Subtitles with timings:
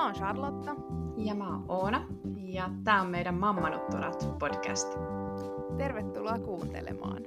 [0.00, 0.74] Mä oon Charlotta.
[1.16, 2.06] Ja mä oon Oona.
[2.36, 4.88] Ja tää on meidän Mammanutturat podcast.
[5.78, 7.22] Tervetuloa kuuntelemaan.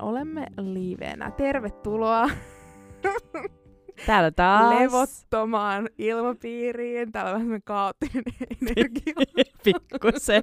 [0.00, 1.30] Olemme livenä.
[1.30, 2.28] Tervetuloa
[4.06, 4.80] Täällä taas.
[4.80, 7.12] levottomaan ilmapiiriin.
[7.12, 8.24] Täällä on vähän kaoottinen
[8.62, 9.14] energia.
[9.64, 10.42] Pikkusen.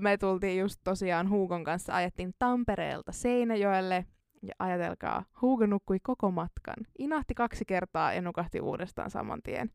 [0.00, 4.06] Me tultiin just tosiaan Huukon kanssa, ajettiin Tampereelta Seinäjoelle.
[4.46, 6.76] Ja ajatelkaa, Huuko nukkui koko matkan.
[6.98, 9.70] Inahti kaksi kertaa ja nukahti uudestaan saman tien.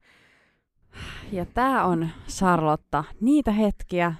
[1.32, 4.14] Ja tää on, Charlotta, niitä hetkiä,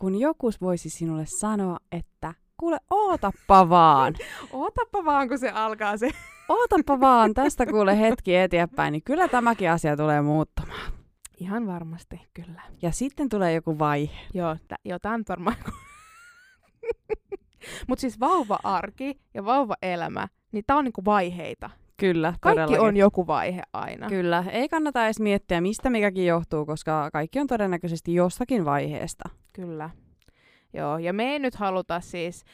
[0.00, 4.14] kun joku voisi sinulle sanoa, että kuule, ootappa vaan.
[4.52, 6.10] Ootappa vaan, kun se alkaa se.
[6.48, 10.92] Ootappa vaan, tästä kuule hetki eteenpäin, niin kyllä tämäkin asia tulee muuttumaan.
[11.40, 12.62] Ihan varmasti, kyllä.
[12.82, 14.18] Ja sitten tulee joku vaihe.
[14.34, 15.56] Joo, t- joo tää on varmaan...
[17.88, 21.70] Mutta siis vauva-arki ja vauva-elämä, niin tää on niinku vaiheita.
[21.96, 22.88] Kyllä, Kaikki todellakin.
[22.88, 24.08] on joku vaihe aina.
[24.08, 29.28] Kyllä, ei kannata edes miettiä, mistä mikäkin johtuu, koska kaikki on todennäköisesti jostakin vaiheesta.
[29.52, 29.90] Kyllä.
[30.72, 32.44] Joo, ja me ei nyt haluta siis...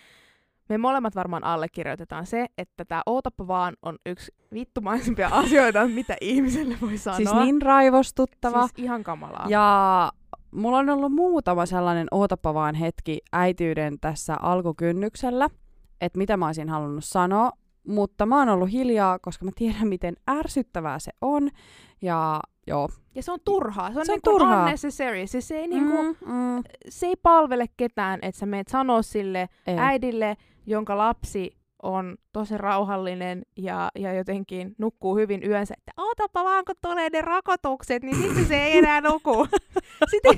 [0.69, 6.77] Me molemmat varmaan allekirjoitetaan se, että tämä ootappa vaan on yksi vittumaisimpia asioita, mitä ihmiselle
[6.81, 7.17] voi sanoa.
[7.17, 8.61] Siis niin raivostuttava.
[8.61, 9.47] Siis ihan kamalaa.
[9.49, 10.13] Ja
[10.55, 15.49] mulla on ollut muutama sellainen ootappa vaan hetki äitiyden tässä alkukynnyksellä,
[16.01, 17.53] että mitä mä olisin halunnut sanoa,
[17.89, 21.49] mutta mä oon ollut hiljaa, koska mä tiedän, miten ärsyttävää se on.
[22.03, 22.89] Ja joo.
[23.15, 23.93] ja se on turhaa.
[23.93, 24.59] Se on, Se on niinku turhaa.
[24.65, 25.27] unnecessary.
[25.27, 29.49] Siis se, ei niinku, mm, mm, se ei palvele ketään, että sä meet sanoa sille
[29.67, 29.79] ei.
[29.79, 30.37] äidille,
[30.67, 36.75] jonka lapsi on tosi rauhallinen ja, ja jotenkin nukkuu hyvin yönsä, että ootapa vaan, kun
[36.83, 39.47] tulee ne rakotukset, niin sitten se ei enää nuku.
[40.11, 40.35] sitten,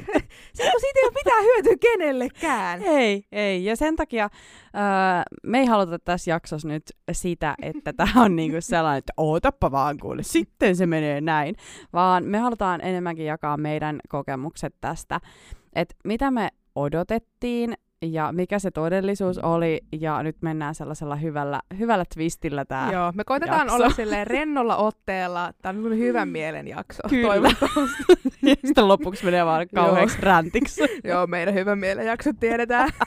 [0.52, 2.82] sitten kun siitä ei ole mitään hyötyä kenellekään.
[2.82, 3.64] Ei, ei.
[3.64, 4.80] Ja sen takia öö,
[5.42, 9.98] me ei haluta tässä jaksossa nyt sitä, että tämä on niinku sellainen, että ootappa vaan
[9.98, 11.56] kuule, sitten se menee näin.
[11.92, 15.20] Vaan me halutaan enemmänkin jakaa meidän kokemukset tästä,
[15.74, 17.74] että mitä me odotettiin
[18.12, 19.80] ja mikä se todellisuus oli.
[20.00, 22.92] Ja nyt mennään sellaisella hyvällä, hyvällä twistillä tää.
[22.92, 23.74] Joo, me koitetaan jakso.
[23.74, 25.52] olla silleen rennolla otteella.
[25.62, 27.02] Tämä on hyvän mielen jakso.
[27.08, 27.28] Kyllä.
[27.28, 28.04] toivottavasti.
[28.42, 30.82] Ja sitten lopuksi menee vaan kauheaksi räntiksi.
[31.04, 32.90] Joo, meidän hyvän mielen jaksot tiedetään.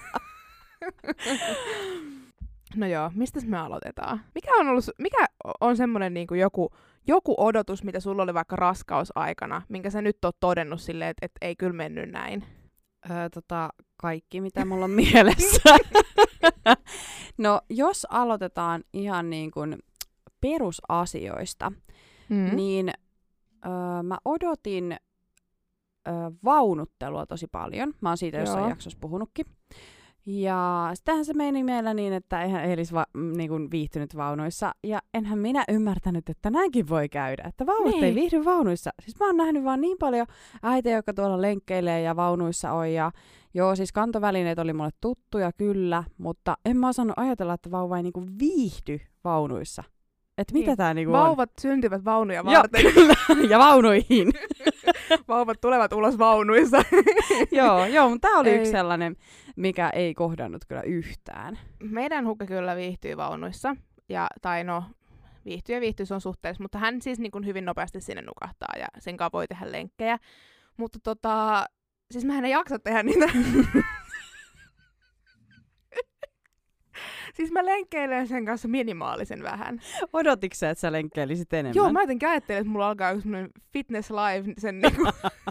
[2.76, 4.22] no joo, mistä me aloitetaan?
[4.36, 5.26] Mikä on, ollut, mikä
[5.62, 6.70] on semmoinen niin kuin joku,
[7.08, 11.38] joku odotus, mitä sulla oli vaikka raskausaikana, minkä sä nyt oot todennut silleen, että, että
[11.42, 12.44] ei kyllä mennyt näin?
[13.12, 15.62] Öö, tota, kaikki, mitä mulla on mielessä.
[17.38, 19.78] no, jos aloitetaan ihan niin kuin
[20.42, 21.72] perusasioista,
[22.30, 22.56] Mm.
[22.56, 22.90] niin
[23.66, 24.92] öö, mä odotin
[26.08, 26.14] öö,
[26.44, 27.94] vaunuttelua tosi paljon.
[28.02, 28.70] Mä oon siitä jossain Joo.
[28.70, 29.46] jaksossa puhunutkin.
[30.30, 34.72] Ja sitähän se meni meillä niin, että eihän Elis va- m, niin kuin viihtynyt vaunuissa.
[34.84, 37.44] Ja enhän minä ymmärtänyt, että näinkin voi käydä.
[37.48, 38.04] Että vauvat Niin.
[38.04, 38.92] ei viihdy vaunuissa.
[39.02, 40.28] Siis mä oon nähnyt vaan niin paljon
[40.64, 42.92] äitejä, jotka tuolla lenkkeilee ja vaunuissa on.
[42.94, 43.12] Ja
[43.54, 48.04] joo, siis kantovälineet oli mulle tuttuja kyllä, mutta en mä osannut ajatella, että vauva ei
[48.04, 49.84] niinku viihdy vaunuissa.
[50.38, 50.78] Että mitä Niin.
[50.78, 51.20] tää niinku on?
[51.20, 52.94] Vauvat syntyvät vaunuja Joo, varten.
[52.94, 53.14] kyllä.
[53.52, 54.32] ja vaunuihin.
[55.28, 56.78] Vauvat tulevat ulos vaunuissa.
[57.52, 58.58] joo, joo, mutta tämä oli Ei.
[58.58, 59.16] yksi sellainen,
[59.56, 61.60] mikä ei kohdannut kyllä yhtään.
[61.84, 63.76] Meidän hukka kyllä viihtyy vaunuissa.
[64.10, 64.84] Ja, tai no,
[65.46, 68.74] viihtyy ja viihtyy se on suhteessa, mutta hän siis niin kuin hyvin nopeasti sinne nukahtaa
[68.80, 70.18] ja sen kanssa voi tehdä lenkkejä.
[70.78, 71.66] Mutta tota,
[72.12, 73.26] siis mä en jaksa tehdä niitä.
[77.38, 79.80] Siis mä lenkkeilen sen kanssa minimaalisen vähän.
[80.14, 81.76] Odotitko sä, että sä lenkkeilisit enemmän?
[81.76, 85.04] Joo, mä jotenkin ajattelin, että mulla alkaa semmoinen fitness live sen niinku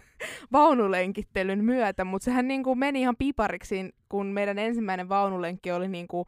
[0.53, 6.27] vaunulenkittelyn myötä, mutta sehän niinku meni ihan pipariksi, kun meidän ensimmäinen vaunulenkki oli niinku,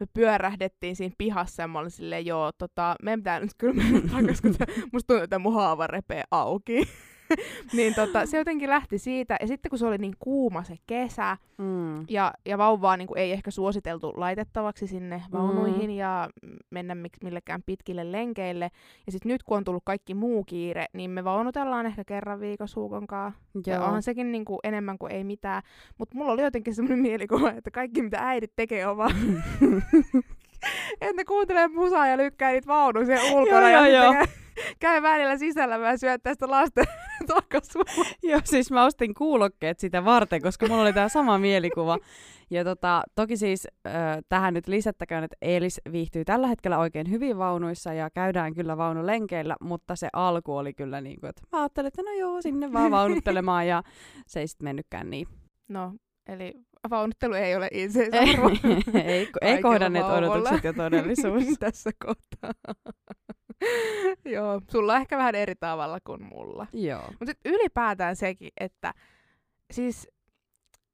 [0.00, 4.00] me pyörähdettiin siinä pihassa ja mä olin silleen, joo, tota, meidän pitää nyt kyllä mennä
[4.00, 6.88] takaisin, kun musta tuntuu, että mun haava repee auki.
[7.76, 11.36] niin tota, se jotenkin lähti siitä, ja sitten kun se oli niin kuuma se kesä,
[11.58, 12.04] Mm.
[12.10, 16.28] ja, ja vauvaa niin kuin ei ehkä suositeltu laitettavaksi sinne vaunuihin ja
[16.70, 18.70] mennä mik- millekään pitkille lenkeille.
[19.06, 22.80] Ja sitten nyt kun on tullut kaikki muu kiire, niin me vaunutellaan ehkä kerran viikossa
[22.80, 23.40] Huukon kanssa.
[23.66, 25.62] Ja onhan sekin niin kuin enemmän kuin ei mitään.
[25.98, 29.12] Mutta mulla oli jotenkin semmoinen mielikuva, että kaikki mitä äidit tekee on vaan,
[31.00, 33.70] että ne kuuntelee musaa ja lykkää niitä vaunuja siellä ulkona.
[33.70, 34.14] Joo, ja joo,
[34.80, 36.84] käy, välillä sisällä vähän syöttää sitä lasten.
[38.22, 41.98] Joo, siis mä ostin kuulokkeet sitä varten, koska mulla oli tämä sama mielikuva.
[42.50, 43.92] Ja tota, toki siis äh,
[44.28, 49.56] tähän nyt lisättäköön, että Eelis viihtyy tällä hetkellä oikein hyvin vaunuissa ja käydään kyllä vaunulenkeillä,
[49.60, 52.90] mutta se alku oli kyllä niin kuin, että mä ajattelin, että no joo, sinne vaan
[52.90, 53.82] vaunuttelemaan ja
[54.26, 55.26] se ei sitten mennytkään niin.
[55.68, 55.92] No,
[56.26, 56.54] eli
[56.90, 58.48] vaunuttelu ei ole itseisarvo.
[58.48, 58.56] ei,
[59.02, 61.44] ei Kaikella kohdanneet odotukset ja todellisuus.
[61.60, 62.74] Tässä kohtaa.
[64.34, 66.66] Joo, sulla on ehkä vähän eri tavalla kuin mulla.
[66.72, 67.02] Joo.
[67.20, 68.94] Mutta ylipäätään sekin, että
[69.72, 70.08] siis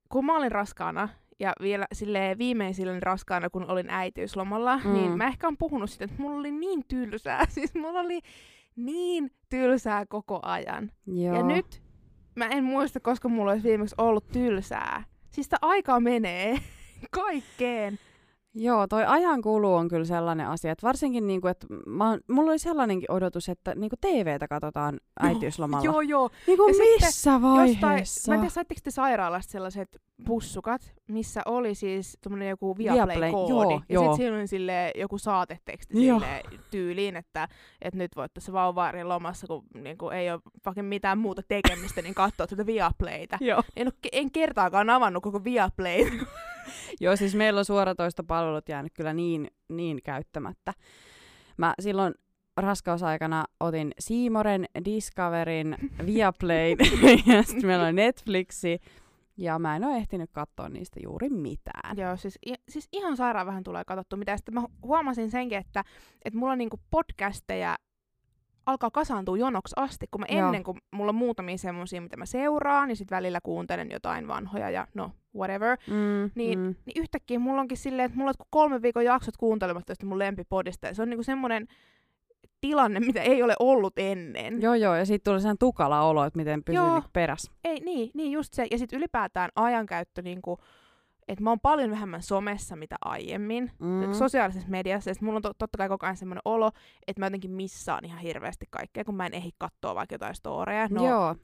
[0.08, 1.08] kun mä olin raskaana,
[1.40, 4.92] ja vielä sille viimeisillä raskaana, kun olin äitiyslomalla, Mm.
[4.92, 7.44] niin mä ehkä on puhunut sitä, että mulla oli niin tylsää.
[7.48, 8.20] Siis mulla oli
[8.76, 10.90] niin tylsää koko ajan.
[11.06, 11.36] Joo.
[11.36, 11.82] Ja nyt
[12.36, 15.04] mä en muista, koska mulla olisi viimeksi ollut tylsää.
[15.30, 16.60] Siis sitä aikaa menee
[17.10, 17.98] kaikkeen.
[18.54, 23.10] Joo, toi ajankulu on kyllä sellainen asia, että varsinkin niinku, että mä, mulla oli sellainenkin
[23.12, 25.84] odotus, että niinku TVtä katsotaan äitiyslomalla.
[25.84, 26.30] Joo, joo.
[26.46, 27.42] Niinku Ja sitten missä Jostain,
[27.82, 28.30] vaiheessa?
[28.32, 33.50] mä en tiedä, saitteko te sairaalasta sellaiset pussukat, missä oli siis tämmönen joku Viaplay, Viaplay-koodi.
[33.52, 34.02] joo, ja joo.
[34.04, 36.18] sitten siinä oli silleen joku saateteksti Joo.
[36.18, 37.48] silleen tyyliin, että,
[37.82, 42.14] että nyt voit tässä vauvaarin lomassa, kun niinku, ei ole vaikka mitään muuta tekemistä, niin
[42.14, 43.38] katsoa tätä Viaplayta.
[43.50, 43.62] Joo.
[43.76, 46.12] En, ole, en kertaakaan avannut koko Viaplayta.
[47.00, 50.74] Joo, siis meillä on suoratoistopalvelut jäänyt kyllä niin, niin käyttämättä.
[51.56, 52.14] Mä silloin
[52.56, 55.76] raskausaikana otin Siimoren, Discoverin,
[56.06, 56.78] Viaplayn
[57.36, 58.78] ja sitten meillä on Netflixi.
[59.36, 61.96] Ja mä en ole ehtinyt katsoa niistä juuri mitään.
[61.98, 64.36] Joo, siis, i- siis ihan sairaan vähän tulee katsottua mitä.
[64.36, 65.84] Sitten mä hu- huomasin senkin, että,
[66.24, 67.76] että mulla niinku podcasteja
[68.70, 70.46] alkaa kasaantua jonoksi asti, kun mä Joo.
[70.46, 74.70] ennen kuin mulla on muutamia semmosia, mitä mä seuraan, niin sitten välillä kuuntelen jotain vanhoja
[74.70, 75.78] ja no, whatever.
[75.86, 76.64] Mm, Niin, mm.
[76.86, 80.86] niin yhtäkkiä mulla onkin silleen, että mulla on kolme viikon jaksot kuuntelematta tästä mun lempipodista.
[80.86, 81.66] Ja se on niinku semmoinen
[82.60, 84.62] tilanne, mitä ei ole ollut ennen.
[84.62, 86.94] Joo, joo, ja siitä tuli sen tukala olo, että miten pysyy Joo.
[86.94, 87.52] niinku perässä.
[87.64, 88.66] Ei, niin, niin just se.
[88.70, 90.58] Ja sitten ylipäätään ajankäyttö, niinku,
[91.28, 93.72] että mä oon paljon vähemmän somessa mitä aiemmin.
[93.78, 94.12] Mm.
[94.12, 96.70] sosiaalisessa mediassa, ja mulla on to- totta kai koko ajan semmoinen olo,
[97.06, 100.88] että mä jotenkin missaan ihan hirveästi kaikkea, kun mä en ehdi katsoa vaikka jotain storeja.
[100.90, 101.36] No, Joo.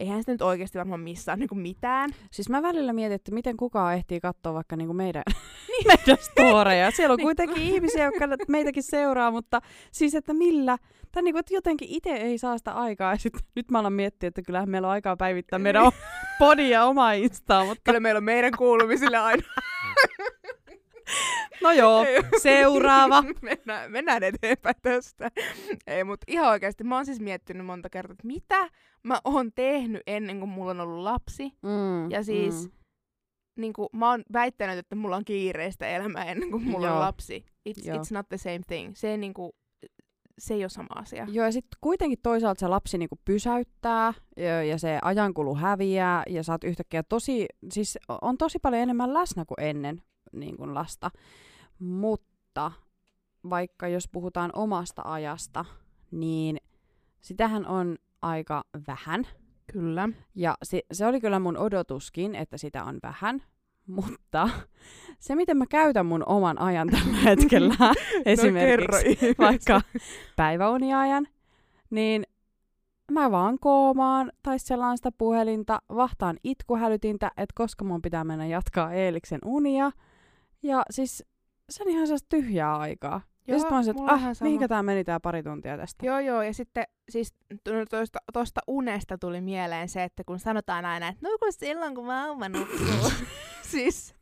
[0.00, 2.10] Eihän sitä nyt oikeasti varmaan missään niinku mitään.
[2.30, 5.22] Siis mä välillä mietin, että miten kukaan ehtii katsoa vaikka niinku meidän,
[5.88, 6.90] meidän storeja.
[6.96, 7.26] Siellä on Niin.
[7.26, 9.60] kuitenkin ihmisiä, jotka meitäkin seuraa, mutta
[9.92, 10.78] siis että millä,
[11.12, 13.12] tai niinku, että jotenkin itse ei saa sitä aikaa.
[13.12, 15.92] Ja sit, nyt mä alan miettiä, että kyllähän meillä on aikaa päivittää meidän o-
[16.38, 19.42] podi ja oma Instaa, mutta Kyllä meillä on meidän kuulumisille aina.
[21.62, 22.04] No joo,
[22.42, 23.24] seuraava.
[23.42, 25.30] mennään, mennään eteenpäin tästä.
[25.86, 28.68] Ei, mutta ihan oikeasti mä oon siis miettinyt monta kertaa, että mitä
[29.02, 31.52] mä oon tehnyt ennen kuin mulla on ollut lapsi.
[31.62, 32.70] Mm, Ja siis mm.
[33.56, 36.94] niin kuin, mä oon väittänyt, että mulla on kiireistä elämää ennen kuin mulla Joo.
[36.94, 37.44] on lapsi.
[37.68, 37.96] It's, Joo.
[37.96, 38.92] it's not the same thing.
[38.96, 39.52] Se, ei, niin kuin,
[40.38, 41.26] se ei ole sama asia.
[41.30, 46.42] Joo, ja sitten kuitenkin toisaalta se lapsi niinku pysäyttää ja, ja se ajankulu häviää ja
[46.42, 50.02] sä oot yhtäkkiä tosi, siis on tosi paljon enemmän läsnä kuin ennen
[50.32, 51.10] niin kuin lasta.
[51.78, 52.72] Mutta
[53.50, 55.64] vaikka jos puhutaan omasta ajasta,
[56.10, 56.56] niin
[57.20, 59.26] sitähän on aika vähän.
[59.72, 60.08] Kyllä.
[60.34, 63.42] Ja se, se oli kyllä mun odotuskin, että sitä on vähän.
[63.96, 64.48] Mutta
[65.18, 67.94] se, miten mä käytän mun oman ajan tällä hetkellä,
[68.24, 69.80] esimerkiksi no, vaikka
[70.36, 71.26] päiväuniajan,
[71.90, 72.24] niin
[73.12, 78.92] mä vaan koomaan tai selaan sitä puhelinta, vahtaan itkuhälytintä, että koska mun pitää mennä jatkaa
[78.92, 79.90] Eeliksen unia.
[80.62, 81.24] Ja siis
[81.70, 83.20] se on ihan sellaista tyhjää aikaa.
[83.46, 86.06] ja Joo, sitten mä mulla että ah, mihinkä tää meni tää pari tuntia tästä.
[86.06, 87.34] Joo, joo, ja sitten siis
[87.90, 92.48] tuosta, tuosta unesta tuli mieleen se, että kun sanotaan aina, että nuku silloin, kun vauva
[92.48, 93.10] nukkuu.
[93.72, 94.14] siis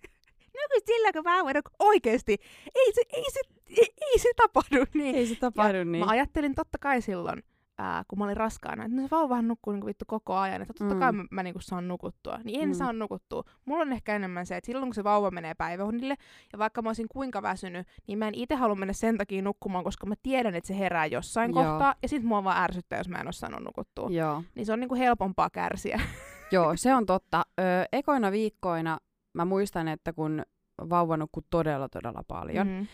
[0.47, 1.77] nuku silloin, kun vauva nukkuu.
[1.79, 2.37] Oikeesti,
[2.75, 5.17] ei se, ei se, ei, ei se tapahdu niin.
[5.17, 6.05] Ei se tapahdu niin.
[6.05, 7.43] Mä ajattelin totta kai silloin,
[7.79, 10.75] ää, kun mä olin raskaana, että no se vauvahan nukkuu niinku vittu koko ajan, että
[10.79, 11.01] totta Mm.
[11.01, 12.39] kai mä, mä niinku saan nukuttua.
[12.45, 12.75] Niin en Mm.
[12.75, 13.43] saa nukuttua.
[13.65, 16.15] Mulla on ehkä enemmän se, että silloin kun se vauva menee päiväunille,
[16.53, 19.85] ja vaikka mä olisin kuinka väsynyt, niin mä en itse halua mennä sen takia nukkumaan,
[19.85, 21.65] koska mä tiedän, että se herää jossain Joo.
[21.65, 24.09] kohtaa, ja sit mua vaan ärsyttää, jos mä en oo saanut nukuttua.
[24.11, 24.43] Joo.
[24.55, 26.01] Niin se on niinku helpompaa kärsiä.
[26.53, 27.43] Joo, se on totta.
[27.61, 28.99] Ö, ekoina viikkoina
[29.33, 30.43] mä muistan, että kun
[30.91, 32.87] vauva nukkui todella todella paljon, Mm.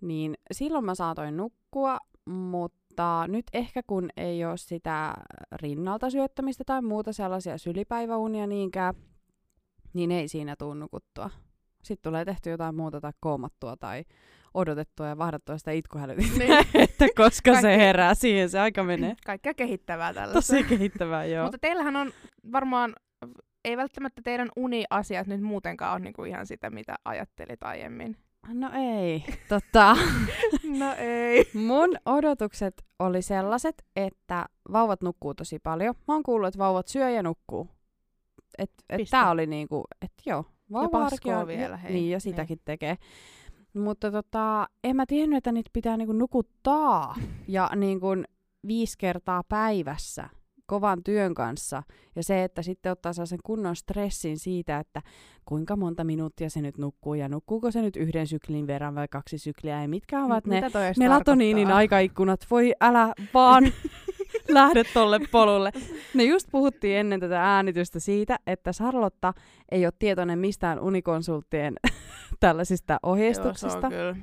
[0.00, 1.98] niin silloin mä saatoin nukkua,
[2.30, 2.87] mutta
[3.28, 5.14] nyt ehkä kun ei ole sitä
[5.52, 8.94] rinnalta syöttämistä tai muuta sellaisia sylipäiväunia niinkään,
[9.92, 11.30] niin ei siinä tuu nukuttua.
[11.82, 14.04] Sitten tulee tehty jotain muuta tai koomattua tai
[14.54, 16.66] odotettua ja vahdattua sitä itkuhälytintä, Niin.
[16.84, 19.14] että koska se Kaikki- herää, siihen se aika menee.
[19.26, 20.52] Kaikkea kehittävää tällaista.
[20.52, 21.44] Tosi kehittävää, joo.
[21.44, 22.12] Mutta teillähän on
[22.52, 22.94] varmaan,
[23.64, 28.16] ei välttämättä teidän uniasiat nyt muutenkaan ole niinku ihan sitä, mitä ajattelit aiemmin.
[28.52, 29.24] No ei.
[29.48, 29.96] Tota,
[30.78, 31.50] No ei.
[31.54, 35.94] mun odotukset oli sellaiset, että vauvat nukkuu tosi paljon.
[36.08, 37.68] Mä oon kuullut, että vauvat syö ja nukkuu.
[38.58, 39.10] Et, et Piste.
[39.10, 41.92] tää oli niinku, että joo, vauva paskoo vielä, hei.
[41.92, 42.96] Niin, ja sitäkin tekee.
[43.74, 47.14] Mutta tota, en mä tiennyt, että niitä pitää niinku nukuttaa
[47.48, 48.06] ja niinku
[48.66, 50.28] viisi kertaa päivässä.
[50.68, 51.82] Kovan työn kanssa.
[52.16, 55.02] Ja se, että sitten ottaa sen kunnon stressin siitä, että
[55.44, 59.38] kuinka monta minuuttia se nyt nukkuu ja nukkuuko se nyt yhden syklin verran vai kaksi
[59.38, 61.76] sykliä ja mitkä ovat ne toi edes melatoniinin tarkoittaa?
[61.76, 62.46] aikaikkunat.
[62.50, 63.64] Voi älä vaan
[64.48, 65.72] lähde tolle polulle.
[66.14, 69.34] Me just puhuttiin ennen tätä äänitystä siitä, että Sarlotta
[69.70, 71.74] ei ole tietoinen mistään unikonsulttien
[72.40, 73.88] tällaisista Joo, ohjeistuksista.
[73.88, 74.16] kyllä.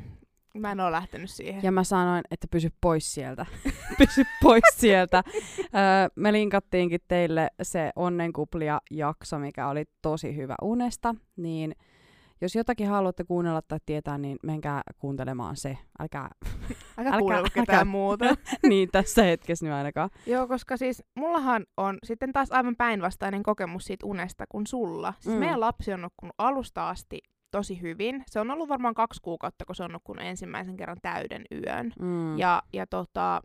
[0.60, 1.64] Mä en oo lähtenyt siihen.
[1.64, 3.46] Ja mä sanoin, että pysy pois sieltä.
[3.98, 5.24] pysy pois sieltä.
[5.60, 11.16] Öö, me linkattiinkin teille se onnenkuplia jakso, mikä oli tosi hyvä unesta.
[11.36, 11.76] Niin
[12.42, 15.78] jos jotakin haluatte kuunnella tai tietää, niin menkää kuuntelemaan se.
[16.00, 16.30] Älkää
[16.98, 18.26] älkää- kuunnella älkää- ketään muuta.
[18.70, 20.10] niin tässä hetkessä nyt ainakaan.
[20.26, 25.14] Joo, koska siis mullahan on sitten taas aivan päinvastainen kokemus siitä unesta kuin sulla.
[25.20, 25.40] Siis mm.
[25.40, 27.20] meidän lapsi on nukkunut alusta asti
[27.58, 28.24] tosi hyvin.
[28.28, 31.94] Se on ollut varmaan kaksi kuukautta, kun se on nukkunut ensimmäisen kerran täyden yön.
[32.00, 32.38] Mm.
[32.38, 33.42] Ja, ja tota,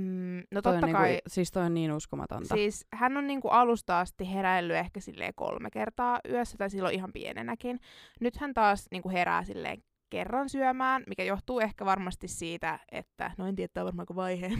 [0.00, 2.54] mm, no toi totta niinku, kai, siis toi on niin uskomatonta.
[2.54, 7.12] siis hän on niinku alusta asti heräillyt ehkä silleen kolme kertaa yössä, tai silloin ihan
[7.12, 7.80] pienenäkin.
[8.20, 9.82] Nyt hän taas niinku herää silleen
[10.14, 14.16] kerran syömään, mikä johtuu ehkä varmasti siitä, että, no en tiedä, tämä on varmaan kuin
[14.16, 14.50] vaihe,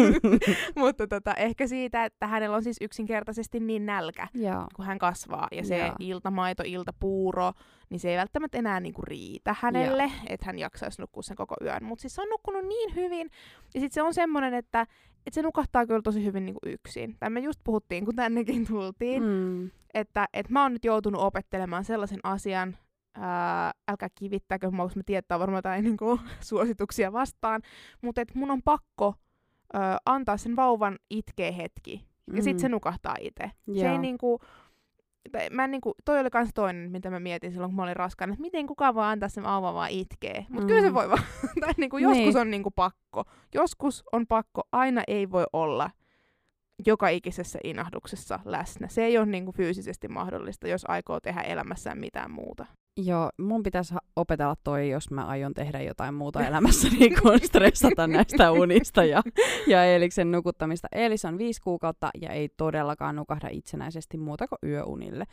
[0.76, 4.66] mutta, tota, ehkä siitä, että hänellä on siis yksinkertaisesti niin nälkä, Joo.
[4.76, 5.94] kun hän kasvaa, ja se Joo.
[5.98, 7.52] iltamaito, iltapuuro,
[7.90, 11.84] niin se ei välttämättä enää niinku riitä hänelle, että hän jaksaisi nukkua sen koko yön.
[11.84, 13.30] Mutta siis se on nukkunut niin hyvin,
[13.74, 14.80] ja sitten se on semmoinen, että,
[15.26, 17.16] että se nukahtaa kyllä tosi hyvin niinku yksin.
[17.20, 19.70] Tai me just puhuttiin, kun tännekin tultiin, Mm.
[19.94, 22.76] että, että mä oon nyt joutunut opettelemaan sellaisen asian,
[23.20, 27.62] ää, älkää kivittäkö mua, koska mä tietää varmaan jotain niin kuin, suosituksia vastaan,
[28.02, 29.14] mutta että mun on pakko
[29.72, 33.50] ää, antaa sen vauvan itkeä hetki, ja sitten se nukahtaa itse.
[33.80, 34.00] Se ei Mm.
[34.02, 34.40] Niinku,
[35.32, 37.96] tai mä en niinku, toi oli kans toinen, mitä mä mietin silloin, kun mä olin
[37.96, 40.46] raskaana, että miten kukaan voi antaa sen vauvan vaan itkee.
[40.48, 40.66] Mutta mm.
[40.66, 40.94] kyllä se Mm.
[40.94, 41.22] voi vaan.
[41.60, 42.36] tai niinku, joskus Niin.
[42.38, 43.24] on niinku pakko.
[43.54, 45.90] Joskus on pakko, aina ei voi olla
[46.86, 48.88] joka ikisessä inahduksessa läsnä.
[48.88, 52.66] Se ei ole niinku fyysisesti mahdollista, jos aikoo tehdä elämässään mitään muuta.
[52.96, 58.06] Joo, mun pitäisi opetella toi, jos mä aion tehdä jotain muuta elämässä, niin kuin stressata
[58.06, 59.22] näistä unista ja,
[59.66, 60.88] ja Eeliksen nukuttamista.
[60.92, 65.24] Eelis on viisi kuukautta ja ei todellakaan nukahda itsenäisesti muuta kuin yöunille.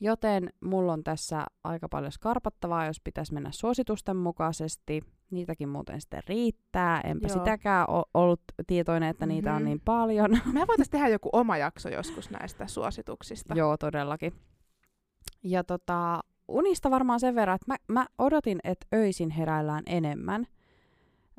[0.00, 5.00] Joten mulla on tässä aika paljon skarpattavaa, jos pitäisi mennä suositusten mukaisesti.
[5.30, 7.00] Niitäkin muuten sitten riittää.
[7.00, 7.38] Enpä Joo.
[7.38, 9.64] sitäkään o- ollut tietoinen, että niitä on Mhm.
[9.64, 10.30] niin paljon.
[10.52, 13.54] Me voitaisiin tehdä joku oma jakso joskus näistä suosituksista.
[13.54, 14.32] Joo, todellakin.
[15.42, 20.46] Ja tota, unista varmaan sen verran, että mä, mä odotin, että öisin heräillään enemmän.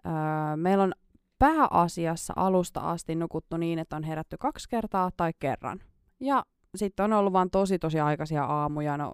[0.05, 0.11] Öö,
[0.55, 0.93] meillä on
[1.39, 5.81] pääasiassa alusta asti nukuttu niin, että on herätty kaksi kertaa tai kerran.
[6.19, 6.45] Ja
[6.75, 9.11] sitten on ollut vaan tosi tosi aikaisia aamuja, no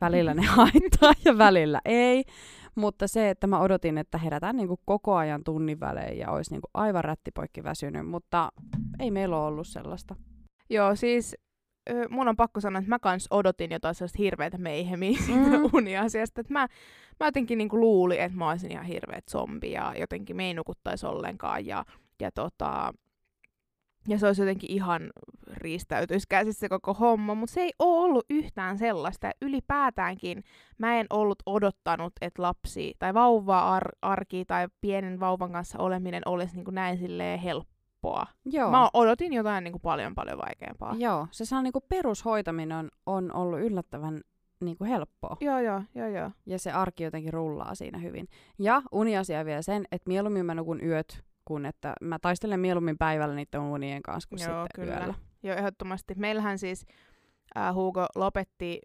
[0.00, 2.24] välillä ne haittaa ja välillä ei.
[2.74, 6.68] Mutta se, että mä odotin, että herätään niinku koko ajan tunnin välein ja olisi niinku
[6.74, 8.52] aivan rättipoikki väsynyt, mutta
[8.98, 10.16] ei meillä ole ollut sellaista.
[10.70, 11.36] Joo, siis
[12.10, 15.62] mun on pakko sanoa, että mä kans odotin jotain sellaista hirveätä meihemiä siitä Mm.
[15.62, 15.70] mm.
[15.72, 16.40] uniasiasta.
[16.40, 16.66] Että mä,
[17.20, 21.06] mä jotenkin niinku luulin, että mä olisin ihan hirveä zombi ja jotenkin me ei nukuttaisi
[21.06, 21.66] ollenkaan.
[21.66, 21.84] Ja,
[22.20, 22.92] ja, tota,
[24.08, 25.10] ja se olisi jotenkin ihan
[25.52, 29.26] riistäytyisi käsissä se koko homma, mutta se ei ole ollut yhtään sellaista.
[29.26, 30.44] Ja ylipäätäänkin
[30.78, 36.22] mä en ollut odottanut, että lapsi tai vauva ar- arki tai pienen vauvan kanssa oleminen
[36.26, 37.38] olisi niin kuin näin silleen
[37.98, 38.26] helppoa.
[38.44, 38.70] Joo.
[38.70, 40.94] Mä odotin jotain niin kuin paljon paljon vaikeampaa.
[40.98, 44.20] Joo, se saa niinku perushoitaminen on, on ollut yllättävän
[44.60, 45.36] niinku helppoa.
[45.40, 46.30] Joo, joo, joo, joo.
[46.46, 48.28] Ja se arki jotenkin rullaa siinä hyvin.
[48.58, 53.34] Ja uniasia vielä sen, että mieluummin mä nukun yöt, kun että mä taistelen mieluummin päivällä
[53.34, 54.98] niiden unien kanssa kuin Joo, sitten kyllä.
[54.98, 55.14] yöllä.
[55.42, 56.14] Joo, ehdottomasti.
[56.16, 56.86] Meillähän siis
[57.56, 58.80] äh, Hugo lopetti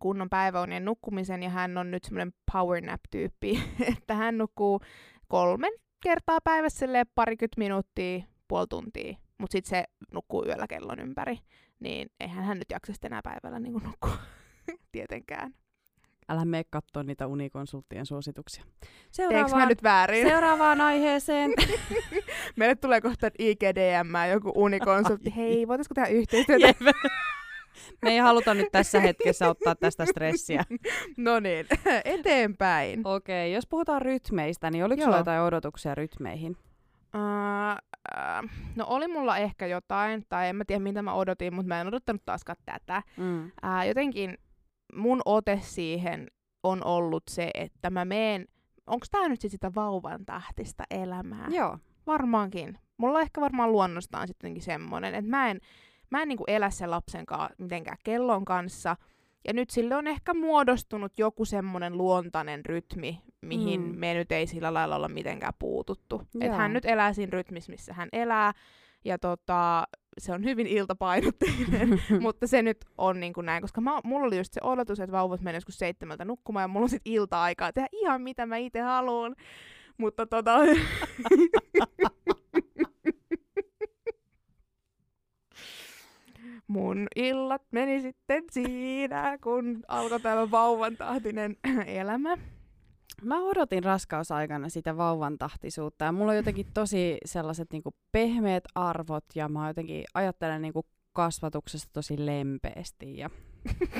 [0.00, 3.62] kunnon päiväunien nukkumisen ja hän on nyt semmoinen power nap-tyyppi,
[3.98, 4.80] että hän nukkuu
[5.28, 5.72] kolmen
[6.02, 11.38] kertaa päivässä parikymmentä minuuttia, puoli tuntia, mutta sitten se nukkuu yöllä kellon ympäri.
[11.80, 14.16] Niin eihän hän nyt jaksa enää päivällä niin nukkua
[14.92, 15.54] tietenkään.
[16.28, 18.64] Älä mene katsoa niitä unikonsulttien suosituksia.
[18.64, 20.28] Teekö mä Seuraavaan, nyt väärin?
[20.28, 21.50] seuraavaan aiheeseen.
[22.56, 25.36] Meille tulee kohta IGDM, joku unikonsultti.
[25.36, 26.66] Hei, voitaisiko tehdä yhteistyötä?
[26.66, 26.76] Jep.
[28.02, 30.64] Me ei haluta nyt tässä hetkessä ottaa tästä stressiä.
[31.16, 31.66] No niin,
[32.04, 33.00] eteenpäin.
[33.06, 35.04] Okei, jos puhutaan rytmeistä, niin oliko Joo.
[35.06, 36.56] sulla jotain odotuksia rytmeihin?
[38.76, 41.86] No oli mulla ehkä jotain, tai en mä tiedä mitä mä odotin, mutta mä en
[41.86, 43.02] odottanut taaskaan tätä.
[43.16, 43.44] Mm.
[43.44, 44.38] Uh, jotenkin
[44.94, 46.26] mun ote siihen
[46.62, 48.48] on ollut se, että mä meen,
[48.86, 51.46] onko tää nyt sit sitä vauvan tahtista elämää?
[51.50, 51.78] Joo.
[52.06, 52.78] Varmaankin.
[52.96, 55.60] Mulla on ehkä varmaan luonnostaan sittenkin semmonen, että mä en,
[56.10, 58.96] mä en niinku elä sen lapsen kanssa mitenkään kellon kanssa.
[59.46, 63.98] Ja nyt sille on ehkä muodostunut joku semmonen luontainen rytmi, mihin Mm.
[63.98, 66.22] me nyt ei sillä lailla olla mitenkään puututtu.
[66.40, 66.56] Et Joo.
[66.56, 68.52] hän nyt elää siinä rytmissä, missä hän elää.
[69.04, 69.84] Ja tota,
[70.18, 71.88] se on hyvin iltapainotteinen,
[72.20, 75.12] mutta se nyt on niin kuin näin, koska mä, mulla oli just se odotus, että
[75.12, 78.80] vauvat menee joskus seitsemältä nukkumaan ja mulla on sitten ilta-aikaa tehdä ihan mitä mä itse
[78.80, 79.36] haluan.
[79.98, 80.58] Mutta tota...
[86.68, 91.56] Mun illat meni sitten siinä, kun alkoi tämä vauvan tahtinen
[91.86, 92.36] elämä.
[93.22, 99.24] Mä odotin raskausaikana sitä vauvan tahtisuutta ja mulla on jotenkin tosi sellaiset niinku pehmeät arvot
[99.34, 103.16] ja mä jotenkin ajattelen niinku kasvatuksesta tosi lempeästi.
[103.16, 103.30] Ja,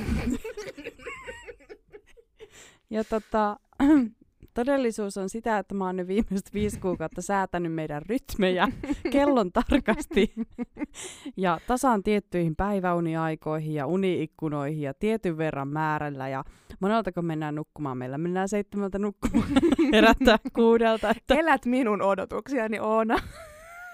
[2.90, 3.56] ja tota,
[4.64, 8.68] todellisuus on sitä, että mä oon nyt viimeiset viisi kuukautta säätänyt meidän rytmejä
[9.10, 10.34] kellon tarkasti
[11.36, 16.44] ja tasaan tiettyihin päiväuniaikoihin ja uniikkunoihin ja tietyn verran määrällä ja
[16.80, 19.48] monelta kun mennään nukkumaan, meillä mennään seitsemältä nukkumaan,
[19.92, 21.10] herättää kuudelta.
[21.10, 21.34] Että...
[21.34, 23.18] Elät minun odotuksiani, Oona.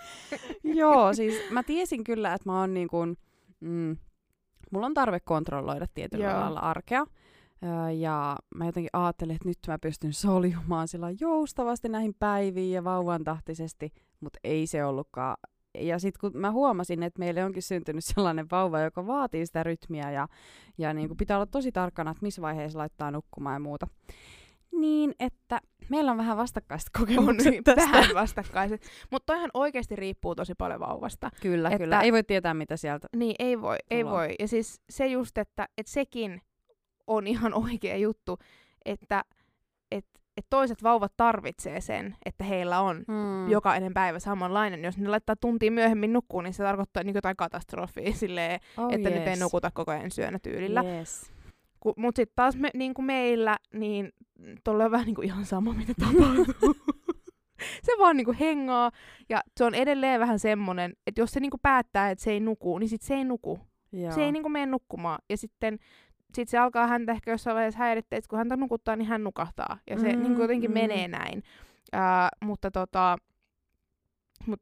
[0.80, 3.16] Joo, siis mä tiesin kyllä, että mä oon niin kuin,
[3.60, 3.96] mm,
[4.70, 6.40] mulla on tarve kontrolloida tietyllä Joo.
[6.40, 7.06] lailla arkea.
[7.98, 13.24] Ja mä jotenkin ajattelin, että nyt mä pystyn soljumaan sillä joustavasti näihin päiviin ja vauvan
[13.24, 15.36] tahtisesti, mutta ei se ollutkaan.
[15.78, 20.10] Ja sitten kun mä huomasin, että meille onkin syntynyt sellainen vauva, joka vaatii sitä rytmiä
[20.10, 20.28] ja,
[20.78, 23.86] ja niin kuin pitää olla tosi tarkkana, että missä vaiheessa laittaa nukkumaan ja muuta.
[24.80, 27.92] Niin, että meillä on vähän vastakkaiset kokemukset niin, tästä.
[27.92, 28.82] Vähän vastakkaiset.
[29.10, 31.30] Mutta toihan oikeasti riippuu tosi paljon vauvasta.
[31.42, 32.00] Kyllä, että, kyllä.
[32.00, 34.34] Ei voi tietää, mitä sieltä Niin, ei voi, ei voi.
[34.38, 36.40] Ja siis se just, että, että sekin
[37.06, 38.38] on ihan oikea juttu,
[38.84, 39.24] että
[39.90, 40.06] et,
[40.36, 43.50] et toiset vauvat tarvitsee sen, että heillä on mm.
[43.50, 44.84] jokainen päivä samanlainen.
[44.84, 49.08] Jos ne laittaa tuntia myöhemmin nukkuun, niin se tarkoittaa niin jotain katastrofia, silleen, oh, että
[49.08, 49.18] yes.
[49.18, 50.82] nyt ei nukuta koko ajan syönä tyylillä.
[50.82, 51.32] Yes.
[51.96, 54.12] Mutta sitten taas me, niin kuin meillä, niin
[54.64, 56.74] tuolla on vähän niin kuin ihan sama, mitä tapahtuu.
[57.86, 58.90] se vaan niinku hengaa,
[59.28, 62.78] ja se on edelleen vähän semmonen, että jos se niinku päättää, että se ei nuku,
[62.78, 63.58] niin sit se ei nuku.
[63.92, 64.12] Joo.
[64.12, 65.18] Se ei niinku mene nukkumaan.
[65.30, 65.78] Ja sitten
[66.34, 69.78] sit se alkaa häntä ehkä jossain vaiheessa häirittää, että kun häntä nukuttaa, niin hän nukahtaa.
[69.90, 70.74] Ja se mm, niin jotenkin mm.
[70.74, 71.42] menee näin.
[71.94, 73.16] Uh, mutta tota,
[74.46, 74.60] mut,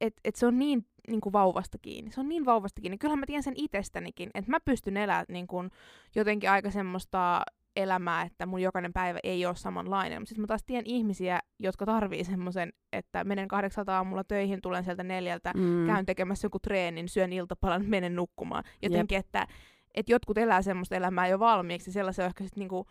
[0.00, 2.10] et, et se on niin, niin kuin vauvasta kiinni.
[2.10, 2.98] Se on niin vauvasta kiinni.
[2.98, 5.70] Kyllähän mä tiedän sen itsestänikin, että mä pystyn elämään niin kuin
[6.14, 7.42] jotenkin aika semmoista
[7.76, 10.22] elämää, että mun jokainen päivä ei ole samanlainen.
[10.22, 14.84] Mutta sitten mä taas tiedän ihmisiä, jotka tarvii semmoisen, että menen kahdeksalta aamulla töihin, tulen
[14.84, 15.86] sieltä neljältä, mm.
[15.86, 18.64] käyn tekemässä joku treenin, syön iltapalan, menen nukkumaan.
[18.82, 19.26] Jotenkin, Jep.
[19.26, 19.46] että
[19.94, 22.86] että jotkut elää semmoista elämää jo valmiiksi, sellaisen on ehkä sit niinku,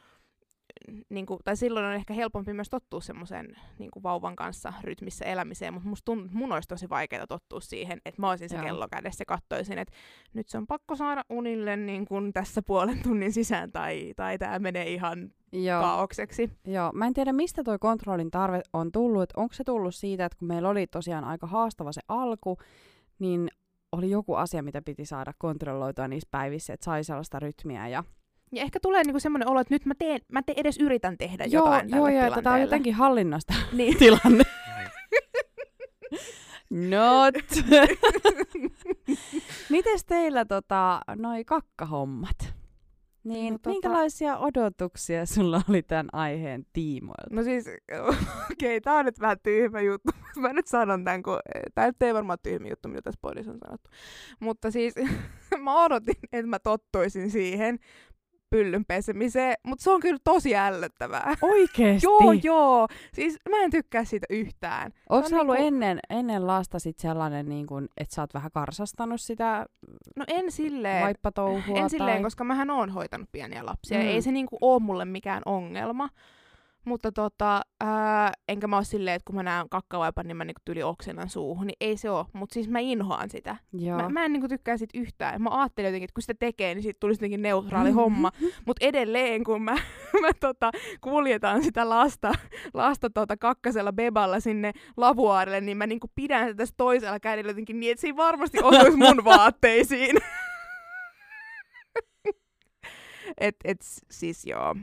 [1.09, 5.89] niinku, tai silloin on ehkä helpompi myös tottua semmoisen niinku vauvan kanssa rytmissä elämiseen, mutta
[5.89, 8.65] musta tuntuu, että mun olisi tosi vaikeaa tottua siihen, että mä olisin se Joo.
[8.65, 9.93] kello kädessä ja katsoisin, että
[10.33, 14.59] nyt se on pakko saada unille niin kuin tässä puolen tunnin sisään, tai, tai tämä
[14.59, 15.81] menee ihan Joo.
[15.81, 16.49] kaokseksi.
[16.67, 20.25] Joo, mä en tiedä mistä toi kontrollin tarve on tullut, että onko se tullut siitä,
[20.25, 22.57] että kun meillä oli tosiaan aika haastava se alku,
[23.19, 23.49] niin
[23.91, 28.03] oli joku asia, mitä piti saada kontrolloitua niissä päivissä, että sai sellaista rytmiä ja
[28.53, 31.45] ja ehkä tulee niinku semmoinen olo, että nyt mä, teen, mä te edes yritän tehdä
[31.45, 33.97] joo, jotain Joo, joo, että tämä on jotenkin hallinnasta niin.
[33.99, 34.43] tilanne.
[36.89, 37.35] Not.
[39.69, 42.50] Mites teillä tota, noi kakkahommat?
[43.23, 43.69] Niin, no, tota...
[43.69, 47.35] minkälaisia odotuksia sulla oli tämän aiheen tiimoilta?
[47.35, 47.65] No siis,
[48.51, 50.11] okei, okay, tää on nyt vähän tyhmä juttu.
[50.41, 51.39] Mä nyt sanon tämän, kun
[51.75, 53.89] tää nyt ei varmaan tyhmä juttu, mitä tässä podissa on sanottu.
[54.39, 54.93] Mutta siis,
[55.63, 57.79] mä odotin, että mä tottuisin siihen
[58.51, 61.35] pyllyn pesemiseen, mutta se on kyllä tosi ällöttävää.
[61.41, 62.05] Oikeesti?
[62.05, 62.87] joo, joo.
[63.13, 64.91] Siis mä en tykkää siitä yhtään.
[65.09, 65.67] Onko se ollut niinku...
[65.67, 69.65] ennen, ennen lasta sit sellainen, niin kun, että sä oot vähän karsastanut sitä
[70.15, 71.03] No en silleen.
[71.03, 71.77] Vaippatouhua?
[71.77, 72.23] En silleen, tai...
[72.23, 73.97] koska mähän oon hoitanut pieniä lapsia.
[73.97, 74.05] Mm.
[74.05, 76.09] Ei se niinku oo mulle mikään ongelma.
[76.85, 80.61] Mutta tota, ää, enkä mä oo silleen, että kun mä näen kakkavaipan, niin mä niinku
[80.65, 82.25] tyli oksennan suuhun, niin ei se oo.
[82.33, 83.57] Mutta siis mä inhoan sitä.
[83.73, 83.97] Joo.
[83.97, 85.41] Mä, mä en niinku tykkää siitä yhtään.
[85.41, 88.31] Mä ajattelin jotenkin, että kun sitä tekee, niin siitä tulisi jotenkin neutraali homma.
[88.67, 89.75] Mutta edelleen, kun mä,
[90.21, 92.31] mä tota, kuljetaan sitä lasta,
[92.73, 97.79] lasta tota, kakkasella beballa sinne lavuaarille, niin mä niinku pidän sitä tässä toisella kädellä jotenkin
[97.79, 100.17] niin, että se ei varmasti osuisi mun vaatteisiin.
[103.37, 103.77] et, et,
[104.11, 104.75] siis joo.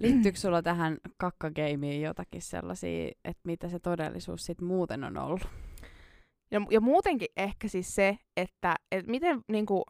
[0.00, 5.48] Liittyykö sulla tähän kakkageimiin jotakin sellaisia, että mitä se todellisuus sitten muuten on ollut?
[6.50, 9.84] Ja, ja muutenkin ehkä siis se, että, että miten niinku,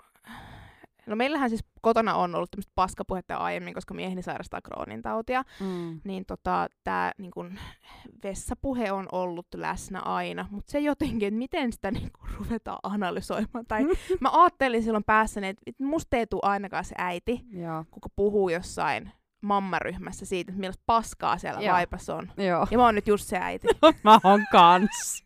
[1.07, 5.44] No meillähän siis kotona on ollut tämmöistä paskapuhetta aiemmin, koska mieheni sairastaa Crohnin tautia.
[5.61, 6.01] Mm.
[6.05, 7.44] Niin tota, tämä niinku,
[8.25, 10.49] vessapuhe on ollut läsnä aina.
[10.51, 13.66] Mutta se jotenkin, että miten sitä niinku, ruvetaan analysoimaan.
[13.68, 13.85] Tai
[14.20, 17.44] mä ajattelin silloin päässäni, että musta ei tule ainakaan se äiti,
[17.90, 21.74] kuka puhuu jossain mammaryhmässä siitä, että millaista paskaa siellä Joo.
[21.74, 22.33] vaipas on.
[22.37, 22.66] Joo.
[22.70, 23.68] Ja mä oon nyt just se äiti.
[24.05, 25.24] mä oon kans.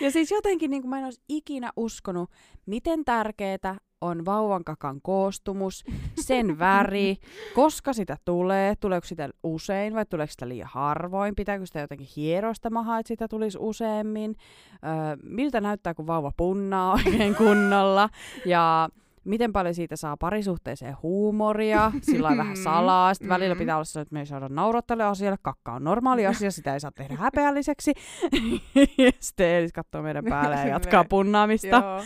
[0.00, 2.30] ja siis jotenkin niin kuin mä en olisi ikinä uskonut,
[2.66, 5.84] miten tärkeetä on vauvan kakan koostumus,
[6.20, 7.16] sen väri,
[7.54, 12.54] koska sitä tulee, tuleeko sitä usein vai tuleeko sitä liian harvoin, pitääkö sitä jotenkin hieroa
[12.54, 14.36] sitä mahaa, että sitä tulisi useammin,
[14.74, 18.08] öö, miltä näyttää, kun vauva punnaa oikein kunnolla,
[18.46, 18.88] ja
[19.24, 23.58] miten paljon siitä saa parisuhteeseen huumoria, sillä on vähän salaa, sitten välillä Mm.
[23.58, 26.80] pitää olla se, että me ei saada naurattalle asialle, kakka on normaali asia, sitä ei
[26.80, 27.92] saa tehdä häpeälliseksi.
[29.20, 31.66] sitten Eelis katsoo meidän päälle ja jatkaa punnaamista.
[31.68, 32.02] Joo.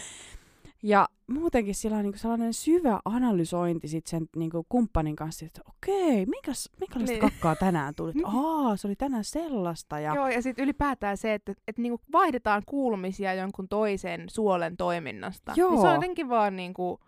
[0.82, 6.26] Ja muutenkin sillä on niinku sellainen syvä analysointi sit sen niinku kumppanin kanssa, että okei,
[6.26, 7.20] minkäs, minkälaista Niin.
[7.20, 8.10] kakkaa tänään tuli?
[8.10, 10.00] Että Aa, se oli tänään sellaista.
[10.00, 15.52] Ja, Joo, ja sitten ylipäätään se, että, että niinku vaihdetaan kuulumisia jonkun toisen suolen toiminnasta.
[15.56, 15.70] Joo.
[15.70, 17.00] Niin se on jotenkin vaan niinku,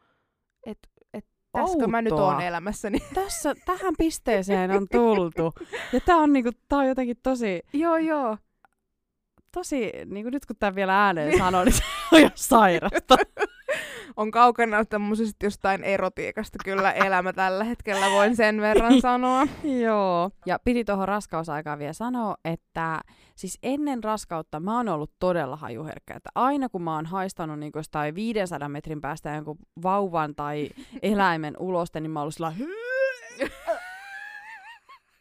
[0.67, 2.99] että et, tässäkö mä nyt oon elämässäni.
[3.15, 5.53] Tässä, tähän pisteeseen on tultu.
[5.93, 8.37] Ja tää on, niinku, tää on jotenkin tosi, joo, joo.
[9.53, 13.17] tosi, niinku nyt kun tää vielä ääneen sanoo, niin se on jo sairasta.
[14.17, 19.47] On kaukana tämmöisestä jostain erotiikasta kyllä elämä tällä hetkellä, voin sen verran sanoa.
[19.83, 20.31] Joo.
[20.47, 23.01] Ja piti tuohon raskausaikaan vielä sanoa, että
[23.35, 26.15] siis ennen raskautta mä oon ollut todella hajuherkkä.
[26.15, 30.69] Että aina kun mä oon haistanut niin jostain 500 metrin päästä jonkun vauvan tai
[31.03, 32.53] eläimen uloste, niin mä oon ollut sillä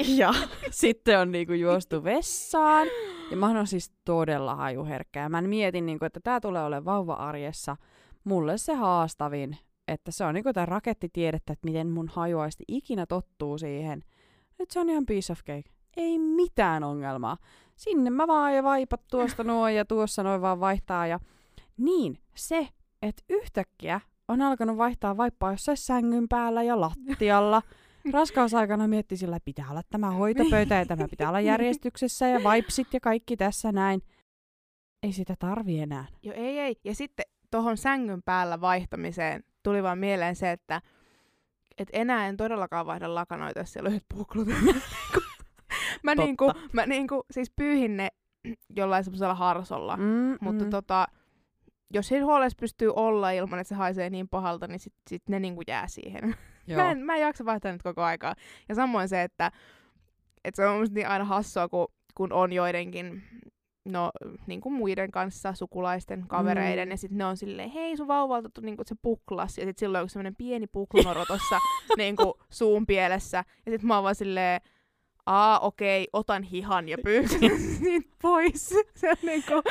[0.07, 0.33] ja
[0.71, 2.87] sitten on niinku juostu vessaan.
[3.31, 5.19] Ja mä oon siis todella hajuherkkä.
[5.19, 7.75] Ja mä mietin, niinku, että tää tulee olemaan vauva-arjessa
[8.25, 9.57] mulle se haastavin.
[9.87, 14.03] Että se on niinku tää rakettitiedettä, että miten mun hajuaisti ikinä tottuu siihen.
[14.59, 15.69] Nyt se on ihan piece of cake.
[15.97, 17.37] Ei mitään ongelmaa.
[17.75, 21.07] Sinne mä vaan ja vaipat tuosta noin ja tuossa noin vaan vaihtaa.
[21.07, 21.19] Ja
[21.77, 22.67] niin, se,
[23.01, 27.61] että yhtäkkiä on alkanut vaihtaa vaippaa jossain sängyn päällä ja lattialla.
[28.13, 32.87] Raskausaikana mietti sillä, että pitää olla tämä hoitopöytä ja tämä pitää olla järjestyksessä ja vaipsit
[32.93, 34.01] ja kaikki tässä näin.
[35.03, 36.05] Ei sitä tarvi enää.
[36.23, 36.75] Joo, ei, ei.
[36.83, 40.81] Ja sitten tuohon sängyn päällä vaihtamiseen tuli vaan mieleen se, että
[41.77, 44.47] et enää en todellakaan vaihda lakanoita, jos siellä on yhdet puklot.
[46.03, 48.07] mä, niinku, mä niinku, siis pyyhin ne
[48.69, 49.97] jollain semmoisella harsolla.
[49.97, 50.69] Mm, Mutta mm.
[50.69, 51.07] tota,
[51.93, 55.39] jos siinä huolessa pystyy olla ilman, että se haisee niin pahalta, niin sit, sit ne
[55.39, 56.35] niinku jää siihen.
[56.67, 56.81] Joo.
[56.81, 58.35] Mä en, mä en jaksa vaihtaa nyt koko aikaa.
[58.69, 59.51] Ja samoin se, että,
[60.43, 63.23] että se on niin aina hassua, kun, kun on joidenkin
[63.85, 64.11] no,
[64.47, 66.91] niin kuin muiden kanssa, sukulaisten, kavereiden, Mm.
[66.91, 69.79] ja sitten ne on silleen, hei sun vauvalta tuli niin kuin, se puklas, ja sitten
[69.79, 71.59] silloin on semmoinen pieni puklunoro tuossa
[71.97, 74.61] niin kuin, suun pielessä, ja sitten mä oon vaan silleen,
[75.25, 78.69] aa okei, otan hihan ja pyyhkän siitä pois.
[78.99, 79.61] Se on niin kuin,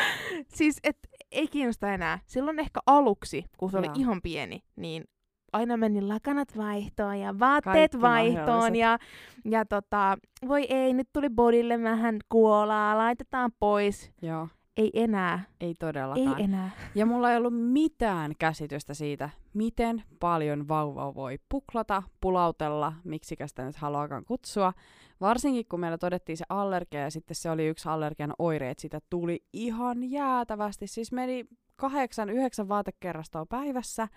[0.48, 0.98] siis, et
[1.33, 2.18] ei kiinnosta enää.
[2.27, 3.94] Silloin ehkä aluksi, kun se oli Joo.
[3.98, 5.05] ihan pieni, niin
[5.54, 8.98] aina meni lakanat vaihtoon ja vaatteet Kaikki vaihtoon ja,
[9.44, 14.12] ja tota, voi ei, nyt tuli bodille vähän kuolaa, laitetaan pois.
[14.22, 14.48] Joo.
[14.76, 16.38] Ei enää, Ei todellakaan.
[16.38, 16.70] ei enää.
[16.94, 23.64] Ja mulla ei ollut mitään käsitystä siitä, miten paljon vauva voi puklata, pulautella, miksikä sitä
[23.64, 24.72] nyt haluakaan kutsua.
[25.20, 29.00] Varsinkin kun meillä todettiin se allergia ja sitten se oli yksi allergian oire, että sitä
[29.10, 30.86] tuli ihan jäätävästi.
[30.86, 34.08] Siis meni kahdeksan, yhdeksän vaatekerrastoa päivässä.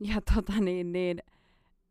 [0.00, 1.22] Ja tota niin, niin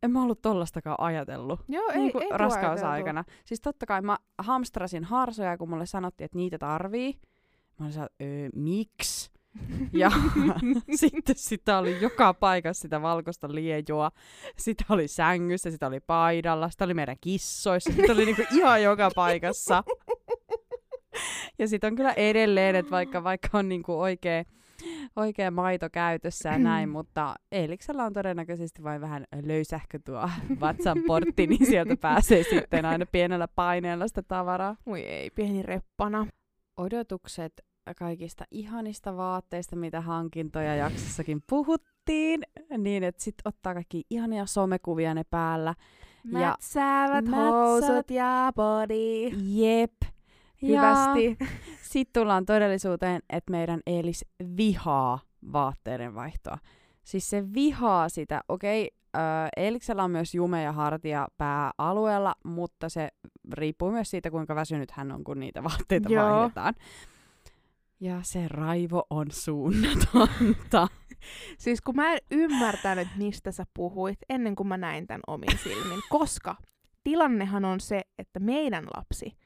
[0.02, 3.24] en mä ollut tollastakaan ajatellut Joo, ei, niin kuin ei raskausaikana.
[3.44, 7.20] Siis totta kai mä hamstrasin harsoja, kun mulle sanottiin, että niitä tarvii.
[7.78, 9.30] Mä olin sillä, öö, miksi?
[9.92, 10.10] Ja
[10.94, 14.10] sitten sitä oli joka paikassa sitä valkoista liejua.
[14.58, 19.10] Sitä oli sängyssä, sitä oli paidalla, sitä oli meidän kissoissa, sitä oli niinku ihan joka
[19.14, 19.84] paikassa.
[21.58, 24.44] Ja sitten on kyllä edelleen, että vaikka, vaikka on niinku oikea,
[25.16, 30.28] oikea maito käytössä ja näin, mutta Eeliksellä on todennäköisesti vain vähän löysähkö tuo
[30.60, 34.76] vatsan portti, niin sieltä pääsee sitten aina pienellä paineella sitä tavaraa.
[34.86, 36.26] Voi ei, pieni reppana.
[36.76, 37.52] Odotukset
[37.98, 42.40] kaikista ihanista vaatteista, mitä hankintoja jaksossakin puhuttiin,
[42.78, 45.74] niin että sitten ottaa kaikki ihania somekuvia ne päällä.
[46.24, 49.28] Ja Mätsäävät mätsät- housut ja body.
[49.44, 49.92] Jep.
[50.68, 51.36] Hyvästi.
[51.82, 54.24] Sitten tullaan todellisuuteen, että meidän Eelis
[54.56, 55.18] vihaa
[55.52, 56.58] vaatteiden vaihtoa.
[57.04, 58.40] Siis se vihaa sitä.
[58.48, 63.08] Okei, äh, Eeliksellä on myös jume ja hartia pääalueella, mutta se
[63.52, 66.30] riippuu myös siitä, kuinka väsynyt hän on, kun niitä vaatteita Joo.
[66.30, 66.74] vaihdetaan.
[68.00, 70.88] Ja se raivo on suunnatonta.
[71.58, 76.00] Siis kun mä en ymmärtänyt, mistä sä puhuit ennen kuin mä näin tämän omin silmin,
[76.08, 76.56] koska
[77.04, 79.36] tilannehan on se, että meidän lapsi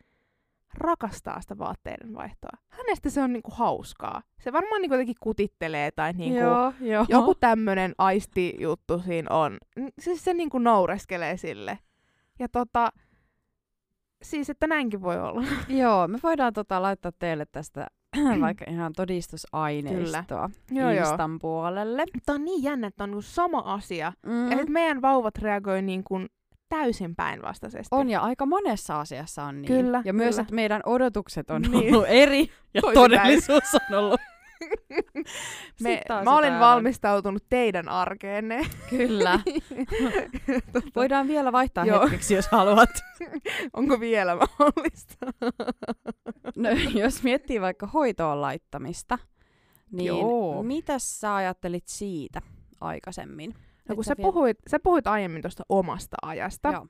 [0.74, 2.50] rakastaa sitä vaatteiden vaihtoa.
[2.68, 4.22] Hänestä se on niinku hauskaa.
[4.40, 7.06] Se varmaan niinku jotenkin kutittelee tai niinku joo, joo.
[7.09, 9.59] joku tämmönen aistijuttu siinä on.
[9.98, 11.78] Siis se niinku noureskelee sille.
[12.38, 12.92] Ja tota,
[14.22, 15.42] siis että näinkin voi olla.
[15.83, 17.87] Joo, me voidaan tota, laittaa teille tästä
[18.40, 21.00] vaikka ihan todistusaineistoa Joo, joo.
[21.00, 22.04] Instan puolelle.
[22.26, 24.12] Tämä on niin jännä, että on niinku sama asia.
[24.26, 24.33] Mm.
[24.33, 24.52] Mm.
[24.52, 26.28] Että meidän vauvat reagoi niin kuin
[26.70, 27.88] täysin päinvastaisesti.
[27.90, 29.66] On ja aika monessa asiassa on niin.
[29.85, 30.42] Kyllä, ja myös, kyllä.
[30.42, 31.94] että meidän odotukset on Niin.
[31.94, 32.40] ollut eri
[32.74, 33.11] ja Toisinpäin.
[33.11, 34.20] todellisuus on ollut.
[35.83, 38.66] Me, mä olen valmistautunut teidän arkeenne.
[38.90, 39.40] Kyllä.
[40.96, 42.02] Voidaan vielä vaihtaa Joo.
[42.02, 42.90] hetkeksi, jos haluat.
[43.72, 45.26] Onko vielä mahdollista?
[46.56, 49.18] No, jos miettii vaikka hoitoon laittamista,
[49.92, 50.62] niin Joo.
[50.62, 52.42] mitä sä ajattelit siitä
[52.80, 53.54] aikaisemmin?
[53.88, 56.73] No kun sä vielä- puhuit, sä puhuit aiemmin tuosta omasta ajasta.
[56.73, 56.87] Joo.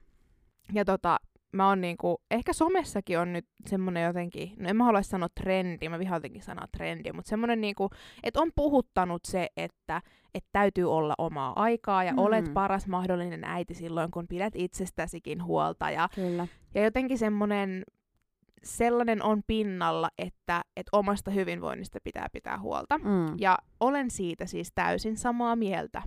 [0.72, 1.16] Ja tota,
[1.53, 5.88] mä oon niinku, ehkä somessakin on nyt semmonen jotenkin, no en mä halua sanoa trendi,
[5.88, 7.90] mä vihaan jotenkin sanaa trendi, mutta semmonen niinku,
[8.22, 10.03] että on puhuttanut se, että
[10.35, 12.18] et täytyy olla omaa aikaa ja Mm.
[12.18, 15.90] olet paras mahdollinen äiti silloin, kun pidät itsestäsikin huolta.
[15.90, 16.46] Ja, Kyllä.
[16.74, 17.83] ja jotenkin semmonen,
[18.62, 22.98] sellainen on pinnalla, että et omasta hyvinvoinnista pitää pitää huolta.
[22.98, 23.35] Mm.
[23.38, 26.03] Ja olen siitä siis täysin samaa mieltä.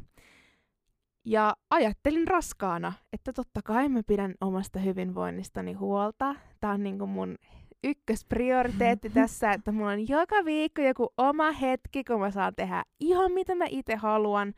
[1.25, 6.35] Ja ajattelin raskaana, että totta kai mä pidän omasta hyvinvoinnistani huolta.
[6.59, 7.35] Tämä on niinku mun
[7.83, 13.31] ykkösprioriteetti tässä, että mulla on joka viikko joku oma hetki, kun mä saan tehdä ihan
[13.31, 14.53] mitä mä itse haluan.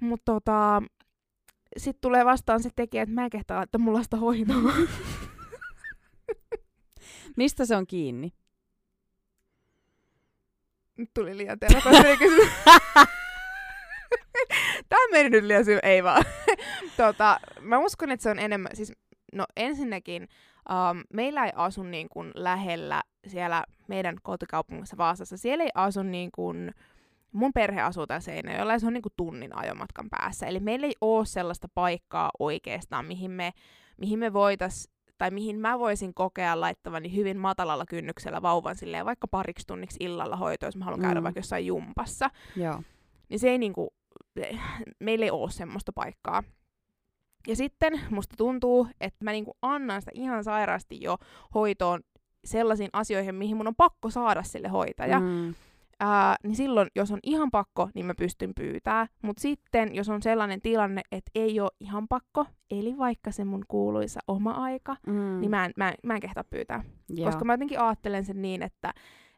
[0.00, 0.82] Mutta tota,
[1.76, 4.72] sitten tulee vastaan se tekijä, että mä en kehtaa laittaa mun lasta hoitoon.
[7.36, 8.32] Mistä se on kiinni?
[10.96, 11.58] Nyt tuli liian
[12.18, 12.48] kysymys.
[14.90, 16.24] Tämä meni nyt liian syy, ei vaan.
[16.96, 18.92] tota, mä uskon, että se on enemmän, siis
[19.32, 20.22] no ensinnäkin
[20.70, 25.36] um, meillä ei asu niin kuin lähellä siellä meidän kotikaupungissa Vaasassa.
[25.36, 26.74] Siellä ei asu niin kuin,
[27.32, 30.46] mun perhe asuu täällä Seinäjoella ja se on niin kuin tunnin ajomatkan päässä.
[30.46, 33.52] Eli meillä ei ole sellaista paikkaa oikeastaan, mihin me,
[33.96, 39.28] mihin me voitais tai mihin mä voisin kokea laittavani hyvin matalalla kynnyksellä vauvan silleen vaikka
[39.28, 41.24] pariksi tunniksi illalla hoitoon, jos mä haluan käydä Mm.
[41.24, 42.30] vaikka jossain jumpassa.
[42.56, 42.82] Joo.
[43.28, 43.94] Niin se ei niinku,
[45.00, 46.42] meillä ei ole semmoista paikkaa.
[47.46, 51.16] Ja sitten musta tuntuu, että mä niinku annan sitä ihan sairaasti jo
[51.54, 52.00] hoitoon
[52.44, 55.20] sellaisiin asioihin, mihin mun on pakko saada sille hoitaja.
[55.20, 55.54] Mm.
[56.00, 59.06] Ää, niin silloin, jos on ihan pakko, niin mä pystyn pyytää.
[59.22, 63.64] Mutta sitten, jos on sellainen tilanne, että ei ole ihan pakko, eli vaikka se mun
[63.68, 65.40] kuuluisa oma aika, Mm.
[65.40, 66.84] niin mä en, mä, en, mä en kehtaa pyytää.
[67.08, 67.26] Joo.
[67.26, 68.94] Koska mä jotenkin ajattelen sen niin, että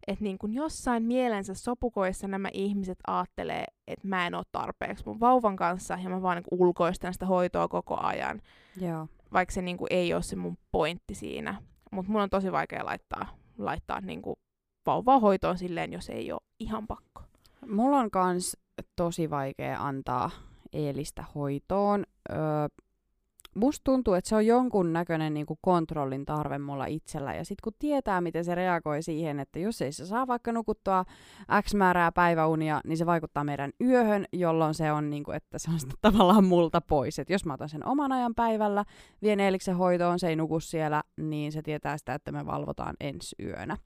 [0.06, 5.20] et niin kun jossain mielensä sopukoissa nämä ihmiset ajattelee, että mä en ole tarpeeksi mun
[5.20, 8.40] vauvan kanssa ja mä vaan niin ulkoistan sitä hoitoa koko ajan,
[8.80, 9.06] Joo.
[9.32, 11.62] vaikka se niin kuin ei ole se mun pointti siinä.
[11.92, 14.36] Mutta mun on tosi vaikea laittaa, laittaa niin kuin
[14.86, 17.22] vauvaa hoitoon silleen, jos ei ole ihan pakko.
[17.66, 18.56] Mulla on kans
[18.96, 20.30] tosi vaikea antaa
[20.72, 22.04] Eelistä hoitoon.
[22.30, 22.38] Öö,
[23.54, 27.34] musta tuntuu, että se on jonkun näköinen niinku kontrollin tarve mulla itsellä.
[27.34, 31.04] Ja sitten kun tietää, miten se reagoi siihen, että jos ei se saa vaikka nukuttua
[31.62, 35.80] X määrää päiväunia, niin se vaikuttaa meidän yöhön, jolloin se on, niinku, että se on
[35.80, 37.18] sitten tavallaan multa pois.
[37.18, 38.84] Et jos mä otan sen oman ajan päivällä,
[39.22, 43.36] vien Eeliksen hoitoon, se ei nuku siellä, niin se tietää sitä, että me valvotaan ensi
[43.42, 43.76] yönä.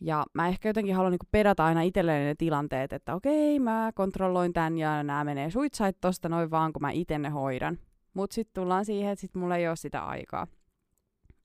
[0.00, 4.52] Ja mä ehkä jotenkin haluan niinku pedata aina itselleen ne tilanteet, että okei, mä kontrolloin
[4.52, 7.78] tän ja nämä menee suitsait tosta noin vaan, kun mä itse ne hoidan.
[8.16, 10.46] Mut sitten tullaan siihen, että sit mulla ei ole sitä aikaa.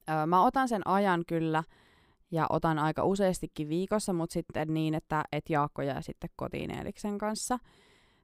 [0.10, 1.64] Öö, mä otan sen ajan kyllä
[2.32, 7.18] ja otan aika useastikin viikossa, mutta sitten niin, että et Jaakko jää sitten kotiin Eeliksen
[7.18, 7.60] kanssa.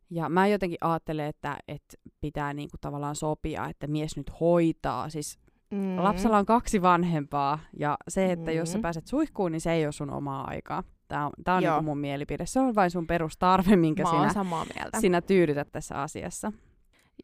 [0.10, 5.10] Ja mä jotenkin ajattelen, että, että pitää niinku tavallaan sopia, että mies nyt hoitaa.
[5.10, 5.40] Siis
[5.72, 5.98] Mm.
[6.04, 8.82] Lapsella on kaksi vanhempaa, ja se, että jos sä Mm.
[8.82, 10.84] pääset suihkuun, niin se ei ole sun omaa aikaa.
[11.08, 11.74] Tämä on, tää on Joo.
[11.76, 12.46] niinku mun mielipide.
[12.46, 15.02] Se on vain sun perustarve, minkä Mä sinä, samaa mieltä.
[15.02, 16.52] sinä tyydytät tässä asiassa.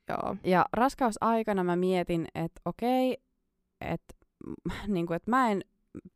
[0.09, 0.35] Joo.
[0.43, 3.17] Ja raskausaikana mä mietin, että okei,
[3.81, 4.15] että
[4.87, 5.61] niinku, et mä en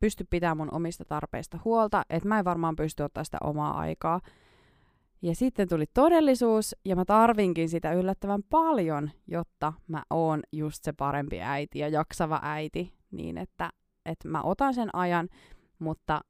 [0.00, 4.20] pysty pitämään mun omista tarpeista huolta, että mä en varmaan pysty ottaa sitä omaa aikaa.
[5.22, 10.92] Ja sitten tuli todellisuus, ja mä tarvinkin sitä yllättävän paljon, jotta mä oon just se
[10.92, 13.70] parempi äiti ja jaksava äiti, niin että,
[14.06, 15.28] että mä otan sen ajan,
[15.78, 16.20] mutta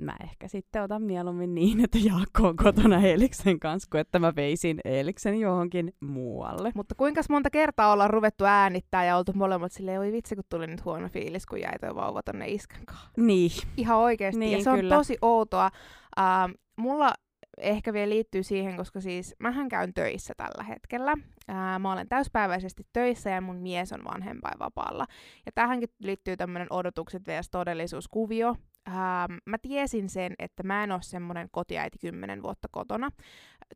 [0.00, 4.32] mä ehkä sitten otan mieluummin niin, että Jaakko on kotona Eeliksen kanssa, kuin että mä
[4.36, 6.72] veisin Eeliksen johonkin muualle.
[6.74, 10.66] Mutta kuinka monta kertaa ollaan ruvettu äänittää ja oltu molemmat silleen, oi vitsi, kun tuli
[10.66, 13.10] nyt huono fiilis, kun jäi toi vauva tonne iskän kanssa.
[13.16, 14.38] Niin, Ihan oikeasti.
[14.40, 14.94] Niin, ja se on kyllä.
[14.94, 15.70] tosi outoa.
[16.18, 17.14] Ähm, mulla
[17.60, 21.14] ehkä vielä liittyy siihen, koska siis mähän käyn töissä tällä hetkellä.
[21.48, 25.06] Ää, mä olen täyspäiväisesti töissä ja mun mies on vanhempainvapaalla.
[25.46, 27.50] Ja tähänkin liittyy tämmöinen odotukset vs.
[27.50, 28.56] todellisuuskuvio.
[28.88, 33.10] Ähm, mä tiesin sen, että mä en ole semmoinen kotiäiti kymmenen vuotta kotona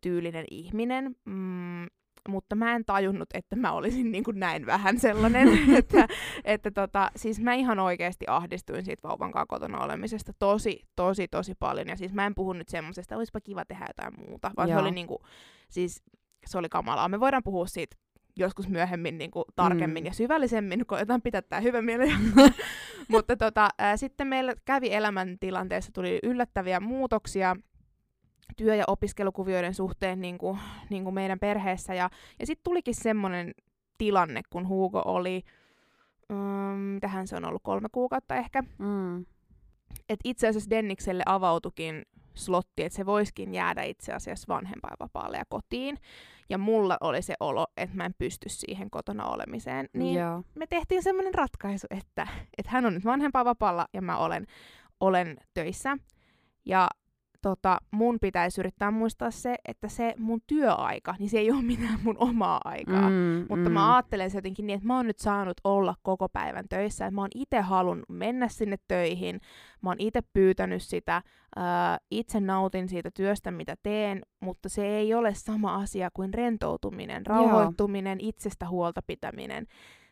[0.00, 1.16] tyylinen ihminen.
[1.24, 1.86] Mm,
[2.28, 6.08] mutta mä en tajunnut, että mä olisin niin kuin näin vähän sellainen, että,
[6.44, 11.54] että tota, siis mä ihan oikeasti ahdistuin siitä vauvan kanssa kotona olemisesta tosi, tosi, tosi
[11.54, 11.88] paljon.
[11.88, 14.78] Ja siis mä en puhu nyt semmoisesta, olisipa kiva tehdä jotain muuta, vaan Joo.
[14.78, 15.18] se oli niin kuin,
[15.68, 16.02] siis
[16.46, 17.08] se oli kamalaa.
[17.08, 17.96] Me voidaan puhua siitä
[18.36, 20.06] joskus myöhemmin niin kuin tarkemmin mm.
[20.06, 22.12] ja syvällisemmin, koetaan pitää tämä hyvä mieli.
[23.08, 27.56] Mutta tota, ää, sitten meillä kävi elämäntilanteessa, tuli yllättäviä muutoksia
[28.56, 30.58] työ- ja opiskelukuvioiden suhteen niin kuin,
[30.90, 31.94] niin kuin meidän perheessä.
[31.94, 32.10] Ja,
[32.40, 33.54] ja sitten tulikin semmoinen
[33.98, 35.42] tilanne, kun Hugo oli,
[36.30, 39.20] um, tähän se on ollut kolme kuukautta ehkä, mm.
[40.08, 42.02] että itse asiassa Dennikselle avautukin
[42.34, 45.98] slotti, että se voiskin jäädä itse asiassa vanhempainvapaalle ja kotiin.
[46.48, 49.88] Ja mulla oli se olo, että mä en pysty siihen kotona olemiseen.
[49.92, 50.42] Niin Joo.
[50.54, 52.26] me tehtiin semmoinen ratkaisu, että,
[52.58, 54.46] että hän on nyt vanhempainvapaalla ja mä olen,
[55.00, 55.98] olen töissä.
[56.64, 56.88] Ja
[57.42, 61.98] tota, mun pitäisi yrittää muistaa se, että se mun työaika, niin se ei ole mitään
[62.04, 63.10] mun omaa aikaa.
[63.10, 63.72] Mm, Mutta mm.
[63.72, 67.06] mä ajattelen se jotenkin niin, että mä oon nyt saanut olla koko päivän töissä.
[67.06, 69.40] Että mä oon itse halunnut mennä sinne töihin.
[69.82, 71.22] Mä oon itse pyytänyt sitä.
[71.56, 74.22] Ää, itse nautin siitä työstä, mitä teen.
[74.40, 78.28] Mutta se ei ole sama asia kuin rentoutuminen, rauhoittuminen, Joo.
[78.28, 79.66] itsestä huolta pitäminen.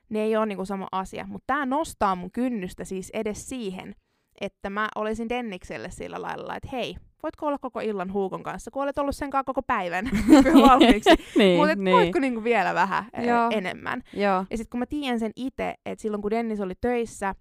[0.09, 1.27] Ne ei ole niinku sama asia.
[1.27, 3.95] Mutta tämä nostaa mun kynnystä siis edes siihen,
[4.40, 8.83] että mä olisin Dennikselle sillä lailla, että hei, voitko olla koko illan Huukon kanssa, kun
[8.83, 10.04] olet ollut sen kanssa koko päivän
[10.68, 11.11] valmiiksi.
[11.38, 11.96] niin, Mutta niin.
[11.96, 13.48] voitko niinku vielä vähän Joo.
[13.50, 14.02] enemmän.
[14.12, 14.44] Joo.
[14.50, 17.35] Ja sitten kun mä tiedän sen itse, että silloin kun Dennis oli töissä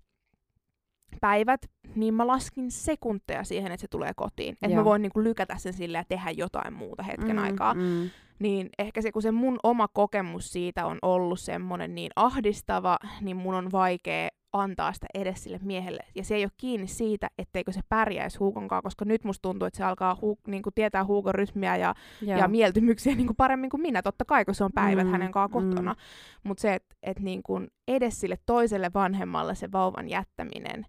[1.21, 1.61] päivät,
[1.95, 4.57] niin mä laskin sekunteja siihen, että se tulee kotiin.
[4.61, 7.73] Että mä voin niinku lykätä sen sille ja tehdä jotain muuta hetken mm, aikaa.
[7.73, 8.09] Mm.
[8.39, 13.37] Niin ehkä se, kun se mun oma kokemus siitä on ollut semmoinen niin ahdistava, niin
[13.37, 16.03] mun on vaikea antaa sitä edes sille miehelle.
[16.15, 19.65] Ja se ei ole kiinni siitä, etteikö se pärjäisi Huukon kanssa, koska nyt musta tuntuu,
[19.65, 23.69] että se alkaa hu- niin kuin tietää Huukon rytmiä ja, ja mieltymyksiä niin kuin paremmin
[23.69, 24.01] kuin minä.
[24.01, 25.93] Totta kai, kun se on päivät mm, hänen kanssaan kotona.
[25.93, 25.99] Mm.
[26.43, 30.85] Mutta se, että et niin kuin edes sille toiselle vanhemmalle se vauvan jättäminen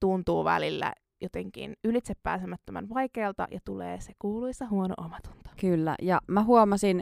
[0.00, 5.50] tuntuu välillä jotenkin ylitsepääsemättömän vaikealta ja tulee se kuuluisa huono omatunto.
[5.60, 7.00] Kyllä, ja mä huomasin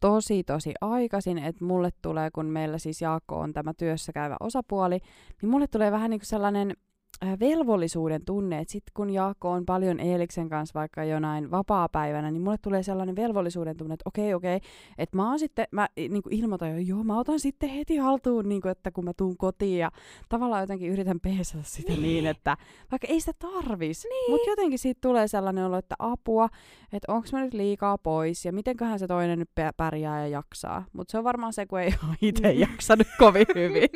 [0.00, 4.98] tosi tosi aikaisin, että mulle tulee, kun meillä siis Jaakko on tämä työssä käyvä osapuoli,
[5.42, 6.76] niin mulle tulee vähän niin kuin sellainen
[7.40, 12.56] velvollisuuden tunne, että sitten kun Jaakko on paljon Eeliksen kanssa vaikka jonain vapaa-päivänä, niin mulle
[12.62, 14.60] tulee sellainen velvollisuuden tunne, että okei, okei,
[14.98, 18.48] että mä oon sitten, mä niin kuin ilmoitan jo, joo, mä otan sitten heti haltuun,
[18.48, 19.90] niin kuin, että kun mä tuun kotiin ja
[20.28, 22.56] tavallaan jotenkin yritän peesata sitä niin, niin että
[22.90, 24.30] vaikka ei sitä tarvis, niin.
[24.30, 26.48] mutta jotenkin siitä tulee sellainen olo, että apua,
[26.92, 31.12] että onko mä nyt liikaa pois ja mitenköhän se toinen nyt pärjää ja jaksaa, mutta
[31.12, 33.88] se on varmaan se, kun ei ole itse jaksanut kovin hyvin.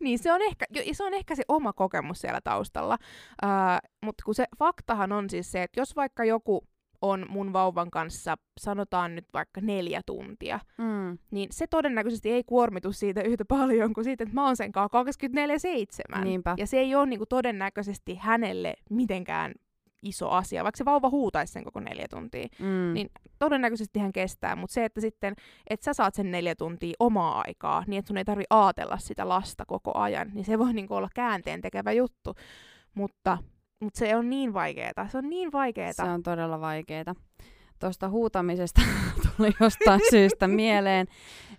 [0.00, 2.98] niin, se on, ehkä, se on ehkä se oma kokemus siellä taustalla.
[3.42, 6.64] Uh, Mutta kun se faktahan on siis se, että jos vaikka joku
[7.02, 11.18] on mun vauvan kanssa, sanotaan nyt vaikka neljä tuntia, mm.
[11.30, 15.02] niin se todennäköisesti ei kuormitu siitä yhtä paljon kuin siitä, että mä oon sen kanssa
[16.18, 16.24] 24-7.
[16.24, 16.54] Niinpä.
[16.58, 19.52] Ja se ei ole niinku todennäköisesti hänelle mitenkään
[20.02, 22.94] iso asia, vaikka se vauva huutaisi sen koko neljä tuntia, mm.
[22.94, 25.34] niin todennäköisesti hän kestää, mutta se, että sitten,
[25.70, 29.28] että sä saat sen neljä tuntia omaa aikaa, niin että sun ei tarvi aatella sitä
[29.28, 32.34] lasta koko ajan, niin se voi niinku olla käänteen tekevä juttu,
[32.94, 33.38] mutta,
[33.80, 36.04] mutta se on niin vaikeeta, se on niin vaikeeta.
[36.04, 37.14] Se on todella vaikeeta.
[37.78, 38.80] Tuosta huutamisesta
[39.36, 41.06] tuli jostain syystä mieleen,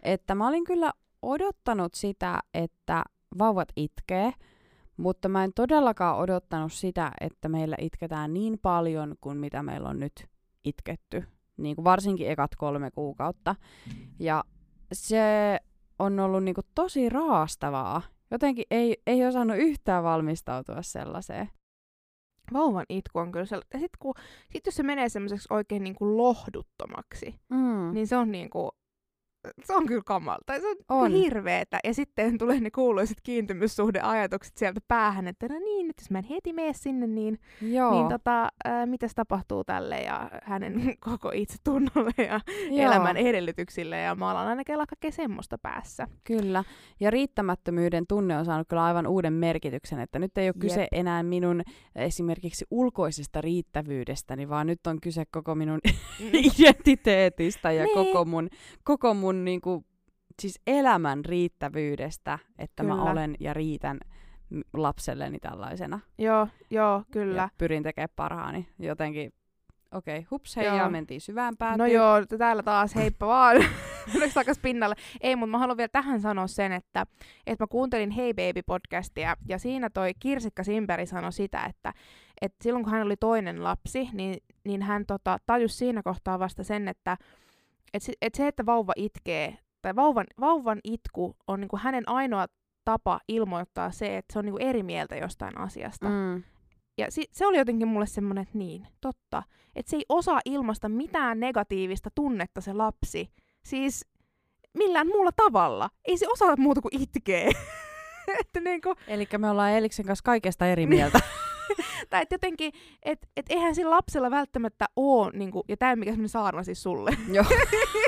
[0.04, 3.04] että mä olin kyllä odottanut sitä, että
[3.39, 4.34] vauvat itkee,
[5.00, 10.00] mutta mä en todellakaan odottanut sitä, että meillä itketään niin paljon kuin mitä meillä on
[10.00, 10.28] nyt
[10.64, 11.24] itketty.
[11.58, 13.56] Niin kuin varsinkin ekat kolme kuukautta.
[14.20, 14.44] Ja
[14.94, 15.58] se
[16.00, 18.02] on ollut niin kuin tosi raastavaa.
[18.32, 21.50] Jotenkin ei, ei osannut yhtään valmistautua sellaiseen.
[22.54, 23.70] Vauvan itku on kyllä sellainen.
[23.74, 24.12] Ja sitten
[24.52, 27.94] sit jos se menee semmoiseksi oikein niin kuin lohduttomaksi, mm.
[27.94, 28.72] niin se on niin kuin,
[29.63, 30.54] se on kyllä kamalta.
[30.54, 31.12] Se on, on.
[31.12, 31.80] hirveetä.
[31.84, 36.23] Ja sitten tulee ne kuuluiset kiintymyssuhdeajatukset sieltä päähän, että no niin, että jos mä en
[36.23, 37.91] heti mene sinne, niin, Joo.
[37.91, 38.49] niin tota,
[38.86, 42.88] mitäs tapahtuu tälle ja hänen koko itsetunnolle ja Joo.
[42.88, 43.97] elämän edellytyksille.
[43.97, 46.08] Ja mä alan ainakin olla kaikkea semmoista päässä.
[46.23, 46.63] Kyllä.
[46.99, 50.60] Ja riittämättömyyden tunne on saanut kyllä aivan uuden merkityksen, että nyt ei ole Jep.
[50.62, 51.62] kyse enää minun
[51.95, 55.80] esimerkiksi ulkoisesta riittävyydestäni, vaan nyt on kyse koko minun
[56.19, 56.30] mm.
[56.34, 57.94] identiteetistä ja niin.
[57.94, 58.50] koko mun,
[58.83, 59.86] koko mun mun niinku,
[60.42, 62.96] siis elämän riittävyydestä, että kyllä.
[62.96, 64.00] mä olen ja riitän
[64.73, 66.00] lapselleni tällaisena.
[66.17, 67.42] Joo, joo, kyllä.
[67.42, 68.67] Ja pyrin tekemään parhaani.
[68.80, 69.34] Jotenkin,
[69.92, 71.77] okei, okay, hups, hei, ja mentiin syvään päätyyn.
[71.77, 73.58] No joo, täällä taas heippa vaan.
[74.19, 74.96] Nyt takas pinnalle.
[75.21, 77.06] Ei, mutta mä haluan vielä tähän sanoa sen, että,
[77.48, 81.94] että mä kuuntelin Hey Baby-podcastia, ja siinä toi Kirsikka Simperi sanoi sitä, että,
[82.42, 86.63] että silloin kun hän oli toinen lapsi, niin, niin hän tota, tajusi siinä kohtaa vasta
[86.63, 87.17] sen, että
[87.94, 92.46] et se, et se, että vauva itkee, tai vauvan, vauvan itku on niinku hänen ainoa
[92.85, 96.10] tapa ilmoittaa se, että se on niinku eri mieltä jostain asiasta.
[96.10, 96.44] Mm.
[96.98, 99.44] Ja si- se oli jotenkin mulle semmoinen, että niin, totta.
[99.75, 103.29] Että se ei osaa ilmaista mitään negatiivista tunnetta se lapsi.
[103.65, 104.06] Siis
[104.77, 105.90] millään muulla tavalla.
[106.06, 107.52] Ei se osaa muuta kuin itkee.
[108.42, 111.19] että niinku, Eli me ollaan Eliksen kanssa kaikesta eri mieltä.
[112.10, 112.72] tai että jotenkin,
[113.04, 117.12] että et eihän sillä lapsella välttämättä oo, niinku, ja tämä mikä semmoinen saarna siis sulle,
[117.32, 117.46] Joo.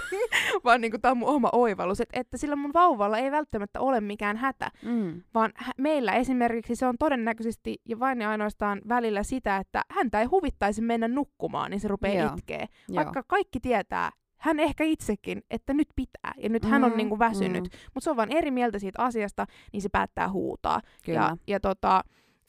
[0.66, 4.02] vaan niinku, tämä on mun oma oivallus, että, että sillä mun vauvalla ei välttämättä ole
[4.02, 5.22] mikään hätä, Mm.
[5.34, 10.20] vaan hä- meillä esimerkiksi se on todennäköisesti ja vain ja ainoastaan välillä sitä, että häntä
[10.20, 12.34] ei huvittaisi mennä nukkumaan, niin se rupeaa Joo.
[12.38, 12.66] itkee.
[12.90, 12.96] Joo.
[12.96, 17.20] Vaikka kaikki tietää, hän ehkä itsekin, että nyt pitää ja nyt hän on Mm, niinku
[17.20, 17.70] väsynyt, mm.
[17.94, 20.82] mutta se on vaan eri mieltä siitä asiasta, niin se päättää huutaa.
[21.06, 21.20] Kyllä.
[21.20, 22.02] Ja, ja tota,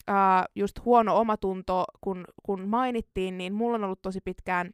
[0.07, 4.71] ää, just huono omatunto, kun, kun mainittiin, niin mulla on ollut tosi pitkään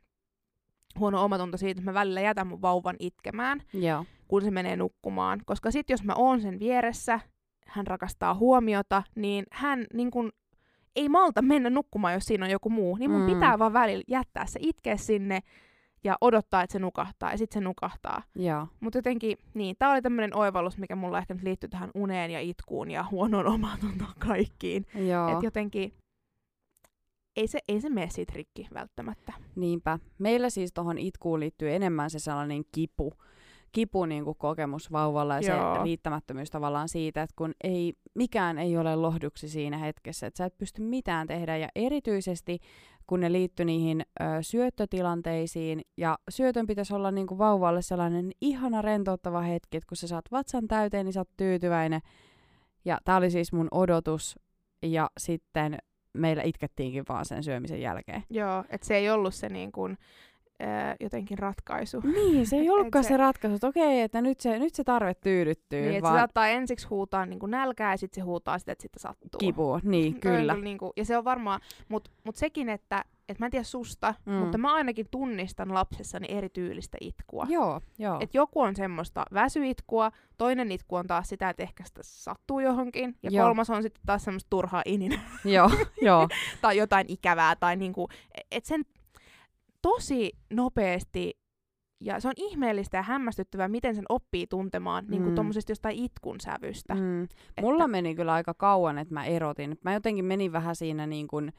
[0.99, 4.05] huono omatunto siitä, että mä välillä jätän mun vauvan itkemään, Joo.
[4.27, 5.41] kun se menee nukkumaan.
[5.45, 7.19] Koska sit jos mä oon sen vieressä,
[7.67, 10.31] hän rakastaa huomiota, niin hän niin kun,
[10.95, 12.95] ei malta mennä nukkumaan, jos siinä on joku muu.
[12.95, 13.33] Niin mun mm.
[13.33, 15.39] pitää vaan välillä jättää se itkeä sinne
[16.03, 17.31] ja odottaa, että se nukahtaa.
[17.31, 18.23] Ja sit se nukahtaa.
[18.79, 22.39] Mutta jotenkin, niin, tää oli tämmöinen oivallus, mikä mulla ehkä nyt liittyy tähän uneen ja
[22.39, 24.85] itkuun ja huonoon omatuntoon kaikkiin.
[25.31, 25.93] Että jotenkin
[27.35, 29.33] ei se, ei se mene siitä rikki välttämättä.
[29.55, 29.99] Niinpä.
[30.19, 33.13] Meillä siis tuohon itkuun liittyy enemmän se sellainen kipu,
[33.71, 35.75] kipu niin kuin kokemus vauvalla ja Joo.
[35.75, 40.45] se riittämättömyys tavallaan siitä, että kun ei, mikään ei ole lohduksi siinä hetkessä, että sä
[40.45, 42.59] et pysty mitään tehdä ja erityisesti
[43.09, 45.81] kun ne liittyy niihin ö, syöttötilanteisiin.
[45.97, 50.25] Ja syötön pitäisi olla niin kuin vauvalle sellainen ihana rentouttava hetki, että kun sä saat
[50.31, 52.01] vatsan täyteen, niin sä oot tyytyväinen.
[52.85, 54.39] Ja tää oli siis mun odotus.
[54.81, 55.77] Ja sitten
[56.13, 58.23] meillä itkettiinkin vaan sen syömisen jälkeen.
[58.29, 59.97] Joo, että se ei ollut se niin kuin,
[60.59, 61.99] ää, jotenkin ratkaisu.
[62.03, 65.13] Niin, se ei ollutkaan se, se- ratkaisu, että okei, että nyt se, nyt se tarve
[65.13, 68.59] tyydyttyy, Niin, että se vaan saattaa ensiksi huutaa niin kuin nälkää ja sitten se huutaa
[68.59, 69.39] sitä, että sitten sattuu.
[69.39, 69.79] kipua.
[69.83, 70.55] Niin, kyllä.
[70.55, 74.15] Niin kuin, ja se on varmaan, mutta mut sekin, että et mä en tiedä susta,
[74.25, 74.31] Mm.
[74.33, 74.39] mm.
[74.39, 77.45] mutta mä ainakin tunnistan lapsessani erityylistä itkua.
[77.49, 78.17] Joo, joo.
[78.21, 83.15] Et joku on semmoista väsyitkua, toinen itku on taas sitä, että ehkä sitä sattuu johonkin,
[83.23, 83.45] ja Joo.
[83.45, 85.69] kolmas on sitten taas semmoista turhaa ininä joo,
[86.01, 86.27] joo.
[86.61, 88.07] tai jotain ikävää, tai niinku,
[88.51, 88.85] et sen
[89.81, 91.33] tosi nopeasti,
[92.01, 95.11] ja se on ihmeellistä ja hämmästyttävää, miten sen oppii tuntemaan mm.
[95.11, 95.35] niinku Mm.
[95.35, 96.95] tommosesta jostain itkun sävystä.
[96.95, 97.23] Mm.
[97.23, 99.77] Että- Mulla meni kyllä aika kauan, että mä erotin.
[99.83, 101.53] Mä jotenkin menin vähän siinä niin kuin,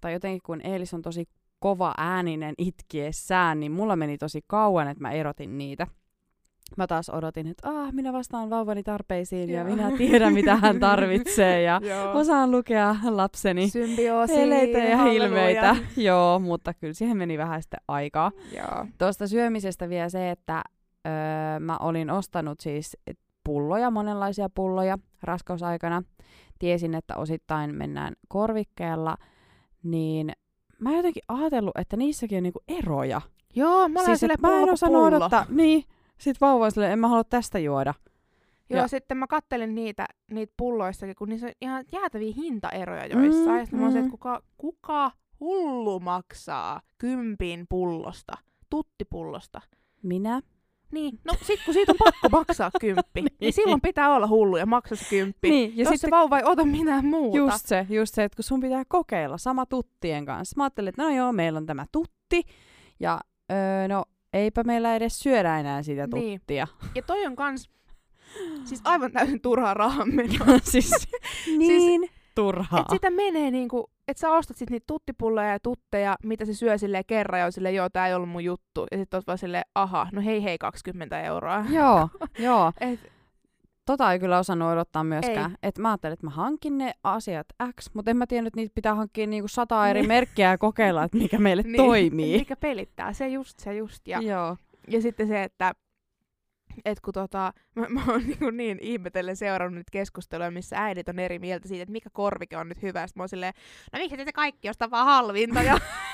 [0.00, 1.24] tai jotenkin kun Eelis on tosi
[1.58, 5.86] kova ääninen itkiessään, niin mulla meni tosi kauan, että mä erotin niitä.
[6.76, 9.70] Mä taas odotin, että ah, minä vastaan vauvani tarpeisiin ja Joo.
[9.76, 11.80] minä tiedän, mitä hän tarvitsee ja
[12.14, 15.26] osaan lukea lapseni Symbioosi, eleitä ja halleluja.
[15.26, 15.76] ilmeitä.
[15.96, 18.32] Joo, mutta kyllä siihen meni vähän sitten aikaa.
[18.56, 18.86] Joo.
[18.98, 20.62] Tuosta syömisestä vielä se, että
[21.06, 22.96] öö, mä olin ostanut siis
[23.44, 26.02] pulloja, monenlaisia pulloja raskausaikana.
[26.58, 29.16] Tiesin, että osittain mennään korvikkeella,
[29.82, 30.32] niin
[30.80, 33.20] mä jotenkin ajatellut, että niissäkin on niinku eroja.
[33.56, 35.46] Joo, mä olen siis, sille mä en osannut odottaa.
[35.48, 35.84] Niin,
[36.24, 37.94] sit vauva on silleen, en mä halua tästä juoda.
[38.70, 43.48] Joo, Ja- sitten mä kattelin niitä, niitä pulloissakin, kun niissä on ihan jäätäviä hintaeroja joissain.
[43.48, 44.04] Mm, ja sitten mä oon se, mm.
[44.04, 45.10] että kuka, kuka
[45.40, 48.32] hullu maksaa kympin pullosta,
[48.70, 49.60] tuttipullosta.
[50.02, 50.40] Minä?
[50.92, 53.36] Niin, no sit kun siitä on pakko maksaa kymppi, niin.
[53.40, 53.52] Niin.
[53.52, 55.50] silloin pitää olla hullu ja maksaa se kymppi.
[55.50, 57.36] Niin, ja Jos sitten se vauva ei ota mitään muuta.
[57.38, 60.54] Just se, just se, että kun sun pitää kokeilla sama tuttien kanssa.
[60.56, 62.42] Mä ajattelin, että no joo, meillä on tämä tutti,
[63.00, 63.20] ja
[63.52, 64.04] öö, no
[64.34, 66.40] eipä meillä edes syödä enää sitä Niin.
[66.40, 66.66] tuttia.
[66.94, 67.70] Ja toi on kans
[68.68, 70.58] siis aivan täysin turhaa rahan menoa.
[70.72, 71.08] siis
[71.58, 72.80] niin turhaa.
[72.80, 76.78] Et sitä menee niinku, että sä ostat sit niitä tuttipulleja ja tutteja, mitä se syö
[76.78, 78.86] silleen kerran ja on silleen, joo, tää ei ollut mun juttu.
[78.90, 81.64] Ja sit oot vaan silleen, aha, no hei hei, 20 euroa.
[81.70, 82.08] Joo,
[82.38, 82.72] joo.
[82.80, 83.00] Et,
[83.86, 85.56] Tota ei kyllä osannut odottaa myöskään.
[85.62, 87.46] Et mä ajattelin, että mä hankin ne asiat
[87.80, 90.08] X, mutta en mä tiennyt, että niitä pitää hankkia niinku sata eri Niin.
[90.08, 92.38] merkkiä ja kokeilla, että mikä meille niin, toimii.
[92.38, 94.08] Mikä pelittää, se just, se just.
[94.08, 94.56] Ja, Joo.
[94.88, 95.72] ja sitten se, että
[96.84, 101.18] et kun tota, mä, mä oon niin, niin ihmetellen seurannut nyt keskustelua, missä äidit on
[101.18, 103.06] eri mieltä siitä, että mikä korvike on nyt hyvä.
[103.06, 103.52] Sitten mä oon silleen,
[103.92, 105.62] no miksi te kaikki ostaa vaan halvinta?
[105.62, 105.78] Ja,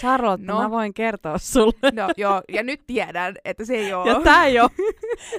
[0.00, 0.58] Charlotte, No.
[0.62, 1.90] mä voin kertoa sulle.
[1.92, 4.10] no joo, ja nyt tiedän, että se ei ole.
[4.10, 4.68] Ja tää ei oo,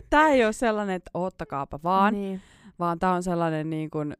[0.09, 2.13] tää ei oo sellainen, että oottakaapa vaan.
[2.13, 2.41] Niin.
[2.79, 4.13] vaan tämä on sellainen niin kuin,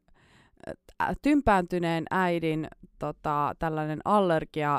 [1.02, 4.78] ä, tympääntyneen äidin tota, tällainen allergia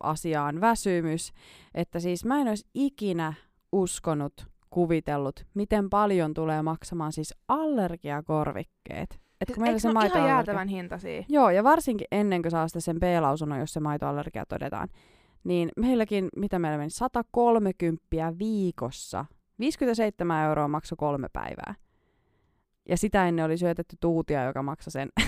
[0.00, 1.32] asiaan väsymys,
[1.74, 3.34] että siis mä en olisi ikinä
[3.72, 9.20] uskonut, kuvitellut, miten paljon tulee maksamaan siis allergiakorvikkeet.
[9.48, 11.24] Et kun meillä Eikö se ne ole ihan jäätävän hintaisia?
[11.28, 14.88] Joo, ja varsinkin ennen kuin saa sen B-lausunnon, jos se maitoallergia todetaan,
[15.44, 19.24] niin meilläkin, mitä meillä meni, 130 viikossa.
[19.58, 21.74] 57 euroa maksoi kolme päivää.
[22.88, 25.08] Ja sitä ennen oli syötetty tuutia, joka maksoi sen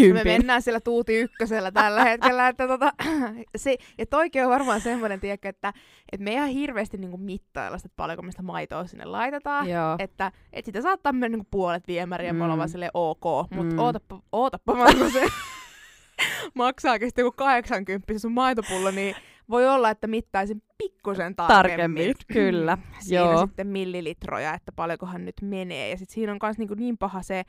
[0.00, 0.26] Me kympin.
[0.32, 2.48] mennään siellä tuuti ykkösellä tällä hetkellä.
[2.48, 2.92] Että tota,
[3.56, 5.72] se, ja toikin on varmaan semmoinen, tiedätkö, että,
[6.12, 9.68] että me ei ihan hirveästi niinku mittailla sitä, paljonko me sitä maitoa sinne laitetaan.
[9.70, 9.96] Joo.
[9.98, 12.58] Että, että sitä saattaa mennä niinku puolet viemäriä ja me ollaan Mm.
[12.58, 13.24] vaan silleen ok.
[13.54, 13.78] Mutta Mm.
[13.78, 15.26] ootappa, ootappa vaan, kun se
[16.54, 19.14] maksaakin sitten joku 80 se sun maitopullo, niin
[19.50, 21.70] voi olla, että mittaisin pikkusen tarkemmin.
[21.70, 22.78] Tarkemmin, kyllä.
[22.98, 23.46] Siinä Joo.
[23.46, 25.90] sitten millilitroja, että paljonkohan nyt menee.
[25.90, 27.42] Ja sitten siinä on myös niinku niin paha se,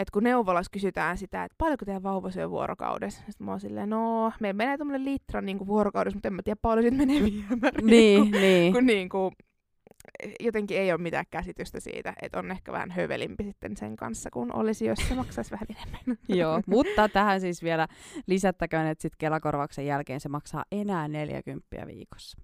[0.00, 3.90] että kun neuvolassa kysytään sitä, että paljonko teidän vauva syö vuorokaudessa, sitten mä oon silleen,
[3.90, 7.86] no, me menee tuommoinen litra niinku vuorokaudessa, mutta en mä tiedä paljon siitä menee viemäriin.
[7.86, 8.72] Niin, kun, niin.
[8.72, 9.32] kun niinku,
[10.40, 14.52] jotenkin ei ole mitään käsitystä siitä, että on ehkä vähän hövelimpi sitten sen kanssa, kun
[14.52, 16.18] olisi, jos se maksaisi vähän enemmän.
[16.40, 17.88] Joo, mutta tähän siis vielä
[18.26, 22.38] lisättäköön, että sit Kelakorvauksen jälkeen se maksaa enää 40 viikossa.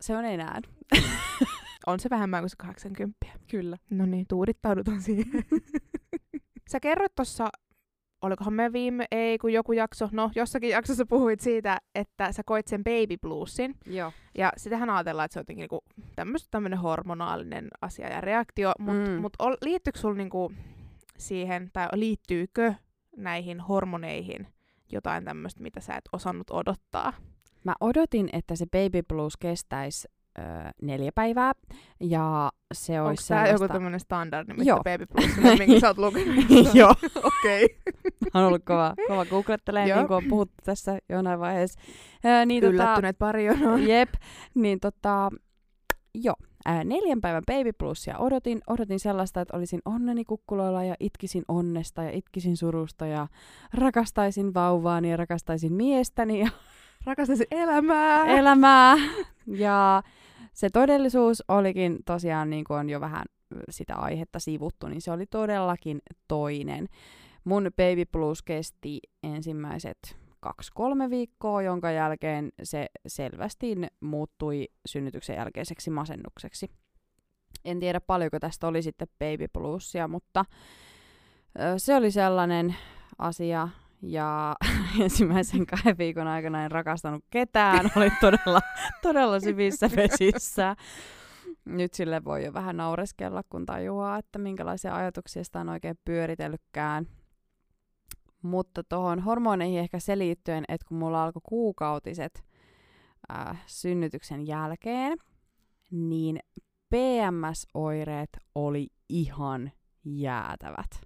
[0.00, 0.60] Se on enää.
[1.86, 3.26] On se vähemmän kuin se 80.
[3.50, 3.76] Kyllä.
[3.90, 5.26] No niin, tuudittaudutaan siihen.
[6.70, 7.48] Sä kerroit tuossa,
[8.22, 12.66] olikohan me viime, ei kun joku jakso, no jossakin jaksossa puhuit siitä, että sä koit
[12.66, 13.74] sen baby bluesin.
[13.86, 14.12] Joo.
[14.38, 15.84] Ja sitähän ajatellaan, että se on jotenkin niinku
[16.50, 19.20] tämmöinen hormonaalinen asia ja reaktio, mutta Mm.
[19.20, 19.32] mut
[19.62, 20.52] liittyykö sulla niinku
[21.18, 22.74] siihen, tai liittyykö
[23.16, 24.46] näihin hormoneihin
[24.92, 27.12] jotain tämmöistä, mitä sä et osannut odottaa?
[27.64, 30.08] Mä odotin, että se baby blues kestäisi
[30.38, 31.52] öö, neljä päivää.
[32.00, 33.64] Ja se Onko olisi tää sellaista...
[33.64, 34.82] joku tämmöinen standardi, mistä Joo.
[34.84, 36.44] baby blues, minkä sä oot lukenut?
[36.74, 36.94] Joo.
[37.24, 37.64] Okei.
[37.64, 38.00] Okay.
[38.34, 39.98] on ollut kova, kova googlettelee, Joo.
[39.98, 41.80] niin kuin on puhuttu tässä jonain vaiheessa.
[42.24, 43.78] Öö, niin, tota, Yllättyneet pari jonoa.
[43.78, 44.14] Jep,
[44.54, 45.30] niin tota,
[46.14, 48.60] joo, ää, neljän päivän baby plusia odotin.
[48.66, 53.26] Odotin sellaista, että olisin onneni kukkuloilla ja itkisin onnesta ja itkisin surusta ja
[53.74, 56.48] rakastaisin vauvaani ja rakastaisin miestäni ja
[57.06, 58.24] Rakastaisin elämää.
[58.24, 58.96] elämää.
[59.46, 60.02] Ja
[60.56, 63.24] se todellisuus olikin tosiaan, niin kuin on jo vähän
[63.70, 66.88] sitä aihetta sivuttu, niin se oli todellakin toinen.
[67.44, 76.70] Mun baby blues kesti ensimmäiset kaksi-kolme viikkoa, jonka jälkeen se selvästi muuttui synnytyksen jälkeiseksi masennukseksi.
[77.64, 80.44] En tiedä paljonko tästä oli sitten baby bluesia, mutta
[81.76, 82.76] se oli sellainen
[83.18, 83.68] asia,
[84.02, 84.56] ja
[85.04, 88.60] ensimmäisen kahden viikon aikana en rakastanut ketään, oli todella,
[89.02, 90.76] todella syvissä vesissä.
[91.64, 97.06] Nyt sille voi jo vähän naureskella, kun tajuaa, että minkälaisia ajatuksia sitä on oikein pyöritellytkään.
[98.42, 102.44] Mutta tuohon hormoneihin ehkä se liittyen, että kun mulla alkoi kuukautiset
[103.32, 105.18] äh, synnytyksen jälkeen,
[105.90, 106.38] niin
[106.88, 109.72] PMS-oireet oli ihan
[110.04, 111.05] jäätävät.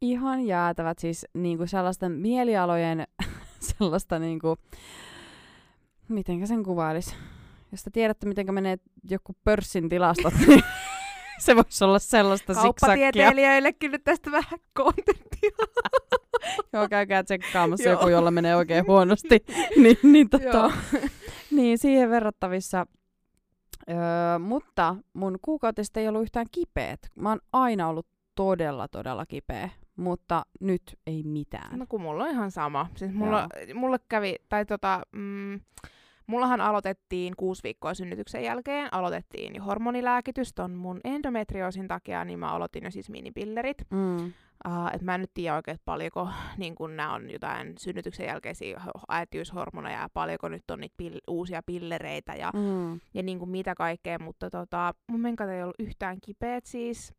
[0.00, 3.06] Ihan jäätävät, siis niinku sellaisten mielialojen,
[3.78, 4.56] sellaista niinku,
[6.08, 7.14] mitenkä sen kuvailisi?
[7.72, 8.76] Jos te tiedätte, miten menee
[9.10, 10.62] joku pörssin tilastot, niin
[11.44, 12.72] se voisi olla sellaista siksakkia.
[12.72, 15.50] Kauppatieteilijöillekin nyt tästä vähän kontenttia.
[16.72, 19.44] Joo, käykää tsekkaamassa joku, jolla menee oikein huonosti.
[19.76, 20.72] niin, niin, tota,
[21.50, 22.86] niin, siihen verrattavissa.
[23.90, 27.00] Öö, mutta mun kuukautiset ei ollut yhtään kipeät.
[27.14, 31.78] Mä oon aina ollut todella, todella kipeä, mutta nyt ei mitään.
[31.78, 32.86] No kun mulla on ihan sama.
[32.96, 35.60] Siis mulla, mulle kävi, tai tota, mm,
[36.26, 42.48] mullahan aloitettiin kuusi viikkoa synnytyksen jälkeen, aloitettiin jo hormonilääkitys ton mun endometrioosin takia, niin mä
[42.52, 43.78] aloitin jo siis minipillerit.
[43.90, 44.32] Mm.
[44.68, 46.28] Uh, et mä en nyt tiedä oikein, että paljonko
[46.58, 51.20] niin kun nämä on jotain synnytyksen jälkeisiä ho- äitiyshormoneja ja paljonko nyt on niitä pill-
[51.28, 53.00] uusia pillereitä ja, Mm.
[53.14, 57.14] ja niin kuin mitä kaikkea, mutta tota, mun menkat ei ollut yhtään kipeät siis.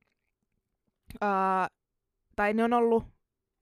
[1.24, 1.77] Uh,
[2.38, 3.04] tai ne on ollut,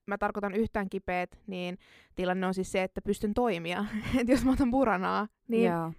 [0.08, 1.78] mä tarkoitan yhtään kipeät, niin
[2.16, 3.86] tilanne on siis se, että pystyn toimia.
[4.20, 5.92] Et jos mä otan puranaa, niin, Joo.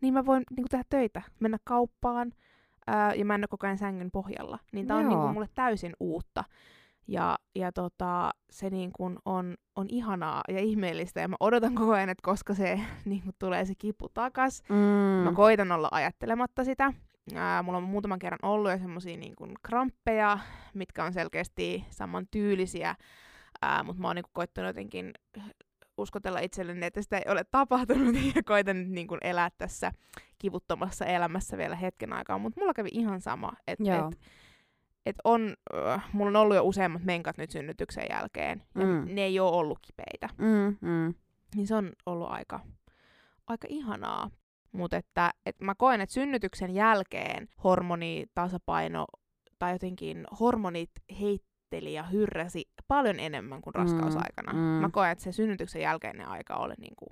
[0.00, 2.32] niin mä voin niin kuin tehdä töitä, mennä kauppaan
[2.86, 4.58] ää, ja mä en ole koko ajan sängyn pohjalla.
[4.72, 6.44] Niin tää on niin kuin mulle täysin uutta.
[7.08, 11.92] Ja, ja tota, se niin kuin on, on ihanaa ja ihmeellistä ja mä odotan koko
[11.92, 14.62] ajan, että koska se niin kuin tulee se kipu takas.
[14.68, 14.76] Mm.
[15.24, 16.92] Mä koitan olla ajattelematta sitä.
[17.34, 20.38] Ää, mulla on muutaman kerran ollut jo semmosia niin kuin kramppeja,
[20.74, 22.94] mitkä on selkeästi saman tyylisiä,
[23.62, 25.12] ää, mutta mä oon niin kuin koittanut jotenkin
[25.98, 29.92] uskotella itselleni, että sitä ei ole tapahtunut ja koitan nyt niin kuin elää tässä
[30.38, 34.18] kivuttomassa elämässä vielä hetken aikaa, mutta mulla kävi ihan sama, että et,
[35.06, 35.54] et on,
[35.88, 39.14] äh, mulla on ollut jo useammat menkat nyt synnytyksen jälkeen, ja Mm.
[39.14, 41.14] ne ei ole ollut kipeitä Mm, mm.
[41.54, 42.60] niin se on ollut aika,
[43.46, 44.30] aika ihanaa.
[44.72, 49.06] Mutta että, että mä koen, että synnytyksen jälkeen hormonitasapaino
[49.58, 51.42] tai jotenkin hormonit heit,
[51.72, 54.52] hengitteli ja hyrräsi paljon enemmän kuin raskausaikana.
[54.52, 54.80] Mm, Mm, mm.
[54.80, 57.06] Mä koen, että se synnytyksen jälkeinen aika oli niinku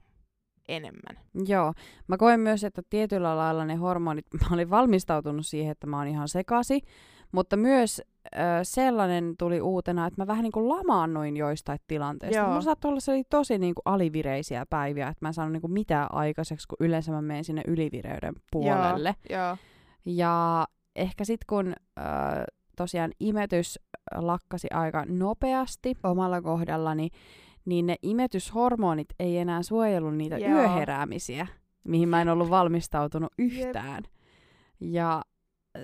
[0.68, 1.24] enemmän.
[1.46, 1.72] Joo.
[2.06, 6.06] Mä koen myös, että tietyllä lailla ne hormonit, mä olin valmistautunut siihen, että mä oon
[6.06, 6.80] ihan sekasi,
[7.33, 12.47] mutta myös ö, sellainen tuli uutena, että mä vähän niin kuin lamaannuin joistain tilanteista.
[12.49, 15.72] Mulla saattoi olla sellaisia tosi niin kuin alivireisiä päiviä, että mä en saanut niin kuin
[15.72, 19.14] mitään aikaiseksi, kun yleensä mä menen sinne ylivireyden puolelle.
[19.31, 19.57] Joo, joo.
[20.05, 20.66] Ja
[20.97, 22.03] ehkä sitten kun ö,
[22.76, 23.78] tosiaan imetys
[24.14, 27.09] lakkasi aika nopeasti omalla kohdallani,
[27.64, 30.51] niin ne imetyshormonit ei enää suojellut niitä Joo.
[30.51, 31.47] yöheräämisiä,
[31.85, 34.03] mihin mä en ollut valmistautunut yhtään.
[34.81, 35.22] Ja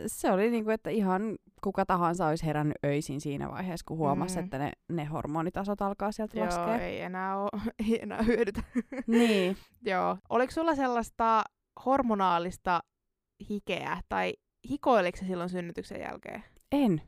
[0.07, 1.23] se oli niinku, että ihan
[1.65, 4.45] kuka tahansa olisi herännyt öisin siinä vaiheessa, kun huomasi, Mm.
[4.45, 6.79] että ne, ne hormonitasot alkaa sieltä Joo, laskea.
[6.79, 7.49] ei enää, oo,
[7.91, 8.63] ei enää hyödytä.
[9.07, 9.57] Niin.
[9.87, 10.19] Joo.
[10.29, 11.45] Oliko sulla sellaista
[11.85, 12.81] hormonaalista
[13.51, 14.35] hikeä, tai
[14.71, 16.45] hikoiliko se silloin synnytyksen jälkeen?
[16.73, 17.03] En.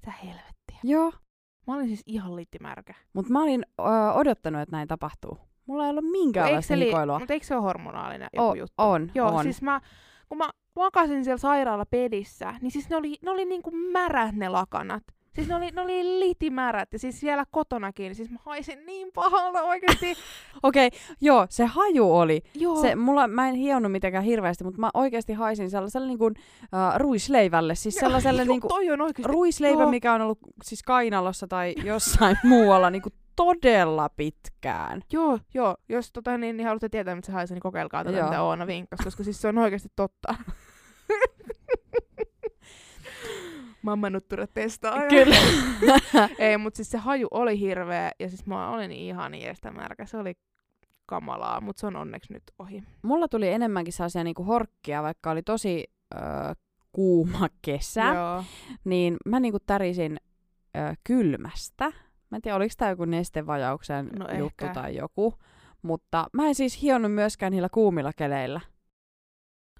[0.00, 0.78] Mitä helvettiä?
[0.84, 1.12] Joo.
[1.66, 2.94] Mä olin siis ihan littimärkä.
[3.12, 5.38] Mutta mä olin ö, odottanut, että näin tapahtuu.
[5.66, 7.18] Mulla ei ollut minkäänlaista hikoilua.
[7.18, 8.74] Mutta eikö se ole hormonaalinen joku O- juttu?
[8.78, 9.42] on, Joo, on.
[9.42, 9.80] siis mä,
[10.28, 15.02] kun mä makasin siellä sairaalapedissä, niin siis ne oli, ne oli niinku märät ne lakanat.
[15.38, 19.62] Siis ne oli, ne oli litimärät ja siis siellä kotonakin, siis mä haisin niin pahalta
[19.62, 20.14] oikeesti.
[20.62, 22.42] Okei, okay, joo, se haju oli.
[22.54, 26.34] Joo, Se, mulla, mä en hionnut mitenkään hirveästi, mutta mä oikeasti haisin sellaiselle niin kuin,
[26.62, 27.74] uh, ruisleivälle.
[27.74, 29.32] Siis sellaiselle Joo, niin kuin, toi on oikeesti.
[29.32, 29.90] ruisleivä, joo.
[29.90, 35.02] mikä on ollut siis kainalossa tai jossain muualla niin kuin todella pitkään.
[35.12, 35.76] Joo, joo.
[35.88, 38.28] Jos tota, niin, niin haluatte tietää, mitä se haisee, niin kokeilkaa tätä, Joo.
[38.28, 40.34] mitä Oona vinkkas, koska siis se on oikeasti totta.
[43.82, 44.98] Mamma nuttura testaa.
[45.08, 45.36] Kyllä.
[46.38, 50.06] Ei, mutta siis se haju oli hirveä ja siis mä olin ihan iestä märkä.
[50.06, 50.34] Se oli
[51.06, 52.82] kamalaa, mutta se on onneksi nyt ohi.
[53.02, 55.84] Mulla tuli enemmänkin sellaisia niin kuin horkkia, vaikka oli tosi
[56.14, 56.18] ö,
[56.92, 58.04] kuuma kesä.
[58.04, 58.44] Joo.
[58.84, 60.16] niin mä niinku tärisin
[60.76, 61.84] ö, kylmästä.
[62.30, 64.74] Mä en tiedä, oliko tämä joku nestevajauksen No juttu ehkä.
[64.74, 65.34] tai joku.
[65.82, 68.60] Mutta mä en siis hionnut myöskään niillä kuumilla keleillä.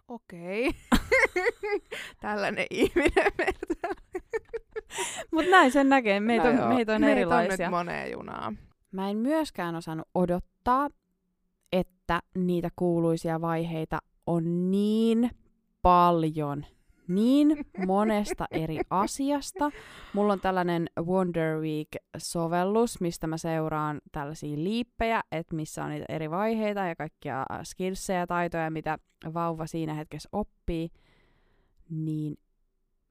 [0.09, 0.71] Okei.
[2.21, 3.89] Tällainen ihminen meiltä.
[5.33, 7.53] Mutta näin sen näkee, meitä on, No joo, meitä on meitä erilaisia.
[7.53, 8.59] on nyt moneen junaan.
[8.93, 10.89] Mä en myöskään osannut odottaa,
[11.73, 15.31] että niitä kuuluisia vaiheita on niin
[15.83, 16.67] paljon,
[17.09, 19.71] niin monesta eri asiasta.
[20.13, 26.31] Mulla on tällainen Wonder Week-sovellus, mistä mä seuraan tällaisia liippejä, että missä on niitä eri
[26.31, 28.99] vaiheita ja kaikkia äh, skillsejä ja taitoja, mitä
[29.35, 30.89] vauva siinä hetkessä oppii.
[31.91, 32.37] Niin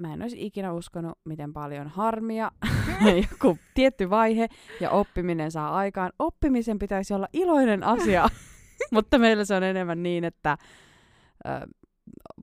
[0.01, 2.51] mä en olisi ikinä uskonut, miten paljon harmia
[3.31, 4.47] joku tietty vaihe
[4.81, 6.11] ja oppiminen saa aikaan.
[6.19, 8.27] Oppimisen pitäisi olla iloinen asia,
[8.91, 10.57] mutta meillä se on enemmän niin, että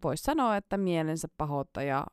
[0.02, 2.06] voisi sanoa, että mielensä pahoittaja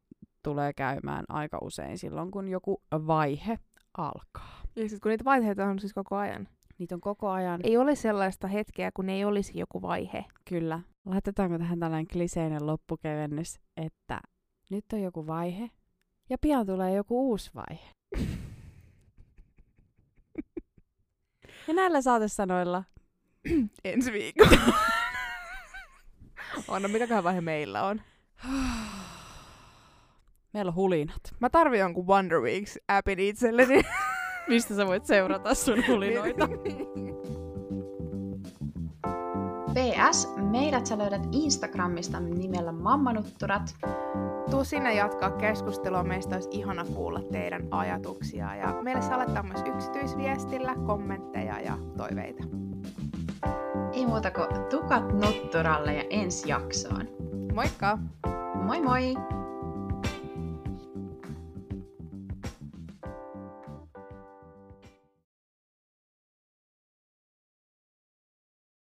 [0.44, 3.60] tulee käymään aika usein silloin, kun joku vaihe
[3.98, 4.62] alkaa.
[4.76, 6.48] Ja siis kun niitä vaiheita on siis koko ajan.
[6.78, 10.26] Niitä on koko ajan, Ei ole sellaista hetkeä, kun ei olisi joku vaihe.
[10.50, 10.80] kyllä.
[11.06, 14.22] Laitetaanko tähän tällainen kliseinen loppukevennys, että
[14.72, 15.70] nyt on joku vaihe
[16.30, 17.90] ja pian tulee joku uusi vaihe.
[21.68, 22.84] Ja näillä saatesanoilla
[23.84, 24.52] Ensi viikolla.
[26.68, 28.02] Anna, mikäköhän vaihe meillä on?
[30.54, 31.22] meillä on hulinat.
[31.40, 33.82] Mä tarvin jonkun Wonder Weeks-appin itselleni.
[34.50, 36.48] Mistä sä voit seurata sun hulinoita?
[39.74, 43.76] PS, meidät sä löydät Instagramista nimellä Mammanutturat.
[44.52, 46.04] Tuu sinne jatkaa keskustelua.
[46.04, 48.56] Meistä olisi ihana kuulla teidän ajatuksia.
[48.56, 52.44] Ja meille saa laittaa myös yksityisviestillä kommentteja ja toiveita.
[54.12, 57.08] Muuta kuin tukat nutturalle ja ensi jaksoon.
[57.54, 57.98] Moikka!
[58.56, 59.16] Moi moi!